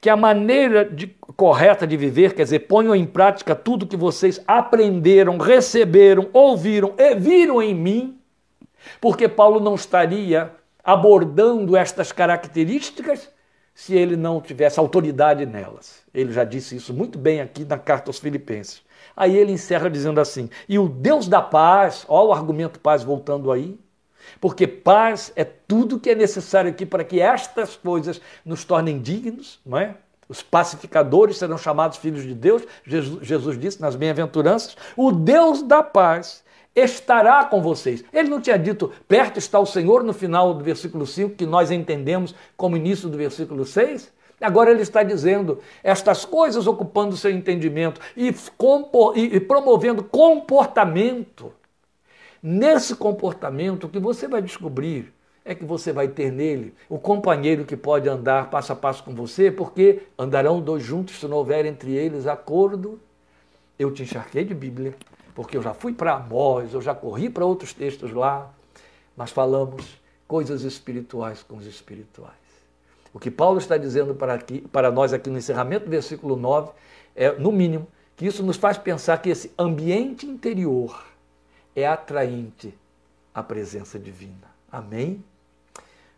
que 0.00 0.08
a 0.08 0.16
maneira 0.16 0.84
de, 0.84 1.06
correta 1.36 1.86
de 1.86 1.96
viver, 1.96 2.34
quer 2.34 2.44
dizer, 2.44 2.60
ponham 2.60 2.94
em 2.94 3.04
prática 3.04 3.54
tudo 3.54 3.86
que 3.86 3.96
vocês 3.96 4.40
aprenderam, 4.46 5.36
receberam, 5.36 6.28
ouviram 6.32 6.94
e 6.96 7.14
viram 7.14 7.60
em 7.60 7.74
mim, 7.74 8.18
porque 9.00 9.28
Paulo 9.28 9.60
não 9.60 9.74
estaria 9.74 10.52
abordando 10.82 11.76
estas 11.76 12.12
características 12.12 13.28
se 13.78 13.94
ele 13.94 14.16
não 14.16 14.40
tivesse 14.40 14.80
autoridade 14.80 15.46
nelas. 15.46 16.02
Ele 16.12 16.32
já 16.32 16.42
disse 16.42 16.74
isso 16.74 16.92
muito 16.92 17.16
bem 17.16 17.40
aqui 17.40 17.64
na 17.64 17.78
carta 17.78 18.10
aos 18.10 18.18
Filipenses. 18.18 18.82
Aí 19.16 19.36
ele 19.36 19.52
encerra 19.52 19.88
dizendo 19.88 20.20
assim: 20.20 20.50
E 20.68 20.80
o 20.80 20.88
Deus 20.88 21.28
da 21.28 21.40
paz, 21.40 22.04
ó, 22.08 22.26
o 22.26 22.32
argumento 22.32 22.80
paz 22.80 23.04
voltando 23.04 23.52
aí, 23.52 23.78
porque 24.40 24.66
paz 24.66 25.32
é 25.36 25.44
tudo 25.44 26.00
que 26.00 26.10
é 26.10 26.16
necessário 26.16 26.68
aqui 26.68 26.84
para 26.84 27.04
que 27.04 27.20
estas 27.20 27.76
coisas 27.76 28.20
nos 28.44 28.64
tornem 28.64 29.00
dignos, 29.00 29.60
não 29.64 29.78
é? 29.78 29.94
Os 30.28 30.42
pacificadores 30.42 31.36
serão 31.38 31.56
chamados 31.56 31.98
filhos 31.98 32.24
de 32.24 32.34
Deus, 32.34 32.64
Jesus, 32.84 33.24
Jesus 33.24 33.56
disse 33.56 33.80
nas 33.80 33.94
bem-aventuranças. 33.94 34.76
O 34.96 35.12
Deus 35.12 35.62
da 35.62 35.84
paz 35.84 36.42
estará 36.78 37.44
com 37.44 37.60
vocês. 37.60 38.04
Ele 38.12 38.28
não 38.28 38.40
tinha 38.40 38.58
dito, 38.58 38.90
perto 39.06 39.38
está 39.38 39.58
o 39.58 39.66
Senhor 39.66 40.02
no 40.02 40.12
final 40.12 40.54
do 40.54 40.64
versículo 40.64 41.06
5, 41.06 41.34
que 41.34 41.46
nós 41.46 41.70
entendemos 41.70 42.34
como 42.56 42.76
início 42.76 43.08
do 43.08 43.16
versículo 43.16 43.64
6? 43.64 44.12
Agora 44.40 44.70
ele 44.70 44.82
está 44.82 45.02
dizendo 45.02 45.58
estas 45.82 46.24
coisas 46.24 46.66
ocupando 46.66 47.16
seu 47.16 47.30
entendimento 47.30 48.00
e, 48.16 48.32
e 49.16 49.40
promovendo 49.40 50.04
comportamento. 50.04 51.52
Nesse 52.40 52.94
comportamento, 52.94 53.84
o 53.84 53.88
que 53.88 53.98
você 53.98 54.28
vai 54.28 54.40
descobrir 54.40 55.12
é 55.44 55.54
que 55.54 55.64
você 55.64 55.92
vai 55.92 56.06
ter 56.06 56.30
nele 56.30 56.74
o 56.88 56.98
companheiro 56.98 57.64
que 57.64 57.76
pode 57.76 58.08
andar 58.08 58.50
passo 58.50 58.72
a 58.72 58.76
passo 58.76 59.02
com 59.02 59.14
você, 59.14 59.50
porque 59.50 60.02
andarão 60.16 60.60
dois 60.60 60.82
juntos 60.82 61.18
se 61.18 61.26
não 61.26 61.38
houver 61.38 61.64
entre 61.64 61.96
eles 61.96 62.26
acordo. 62.26 63.00
Eu 63.78 63.92
te 63.92 64.02
encharquei 64.02 64.44
de 64.44 64.54
Bíblia, 64.54 64.94
porque 65.34 65.56
eu 65.56 65.62
já 65.62 65.72
fui 65.72 65.92
para 65.92 66.14
Amós, 66.14 66.74
eu 66.74 66.82
já 66.82 66.94
corri 66.94 67.30
para 67.30 67.44
outros 67.44 67.72
textos 67.72 68.12
lá, 68.12 68.52
mas 69.16 69.30
falamos 69.30 70.00
coisas 70.26 70.62
espirituais 70.62 71.42
com 71.42 71.56
os 71.56 71.66
espirituais. 71.66 72.34
O 73.12 73.18
que 73.18 73.30
Paulo 73.30 73.58
está 73.58 73.76
dizendo 73.76 74.14
para, 74.14 74.34
aqui, 74.34 74.60
para 74.60 74.90
nós 74.90 75.12
aqui 75.12 75.30
no 75.30 75.38
encerramento 75.38 75.86
do 75.86 75.90
versículo 75.90 76.36
9 76.36 76.72
é, 77.16 77.32
no 77.32 77.50
mínimo, 77.50 77.86
que 78.16 78.26
isso 78.26 78.42
nos 78.42 78.56
faz 78.56 78.76
pensar 78.76 79.18
que 79.22 79.30
esse 79.30 79.52
ambiente 79.58 80.26
interior 80.26 81.04
é 81.74 81.86
atraente 81.86 82.74
à 83.34 83.42
presença 83.42 83.98
divina. 83.98 84.48
Amém? 84.70 85.22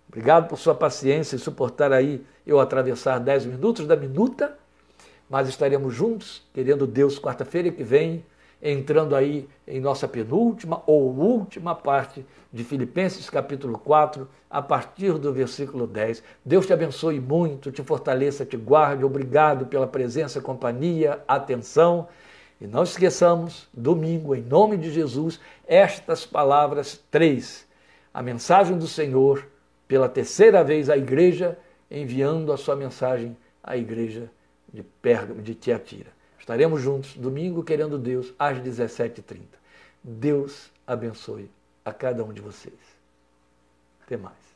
Obrigado 0.08 0.48
por 0.48 0.58
sua 0.58 0.74
paciência 0.74 1.36
e 1.36 1.38
suportar 1.38 1.92
aí 1.92 2.24
eu 2.46 2.58
atravessar 2.58 3.18
10 3.18 3.46
minutos 3.46 3.86
da 3.86 3.94
minuta, 3.94 4.58
mas 5.30 5.48
estaremos 5.48 5.94
juntos, 5.94 6.42
querendo 6.52 6.88
Deus, 6.88 7.16
quarta-feira 7.16 7.70
que 7.70 7.84
vem, 7.84 8.26
entrando 8.60 9.14
aí 9.14 9.48
em 9.66 9.80
nossa 9.80 10.08
penúltima 10.08 10.82
ou 10.86 11.16
última 11.16 11.72
parte 11.72 12.26
de 12.52 12.64
Filipenses 12.64 13.30
capítulo 13.30 13.78
4, 13.78 14.28
a 14.50 14.60
partir 14.60 15.12
do 15.12 15.32
versículo 15.32 15.86
10. 15.86 16.24
Deus 16.44 16.66
te 16.66 16.72
abençoe 16.72 17.20
muito, 17.20 17.70
te 17.70 17.80
fortaleça, 17.80 18.44
te 18.44 18.56
guarde. 18.56 19.04
Obrigado 19.04 19.66
pela 19.66 19.86
presença, 19.86 20.40
companhia, 20.40 21.22
atenção. 21.28 22.08
E 22.60 22.66
não 22.66 22.82
esqueçamos, 22.82 23.68
domingo, 23.72 24.34
em 24.34 24.42
nome 24.42 24.76
de 24.76 24.90
Jesus, 24.90 25.38
estas 25.64 26.26
palavras 26.26 27.00
três. 27.08 27.64
A 28.12 28.20
mensagem 28.20 28.76
do 28.76 28.88
Senhor, 28.88 29.46
pela 29.86 30.08
terceira 30.08 30.64
vez 30.64 30.90
à 30.90 30.96
igreja, 30.96 31.56
enviando 31.88 32.52
a 32.52 32.56
sua 32.56 32.74
mensagem 32.74 33.36
à 33.62 33.76
igreja 33.76 34.28
de 34.72 34.82
Pérgamo, 34.82 35.42
de 35.42 35.54
Tiatira. 35.54 36.12
Estaremos 36.38 36.80
juntos 36.80 37.16
domingo, 37.16 37.62
querendo 37.62 37.98
Deus, 37.98 38.32
às 38.38 38.58
17h30. 38.58 39.40
Deus 40.02 40.70
abençoe 40.86 41.50
a 41.84 41.92
cada 41.92 42.24
um 42.24 42.32
de 42.32 42.40
vocês. 42.40 42.74
Até 44.04 44.16
mais. 44.16 44.49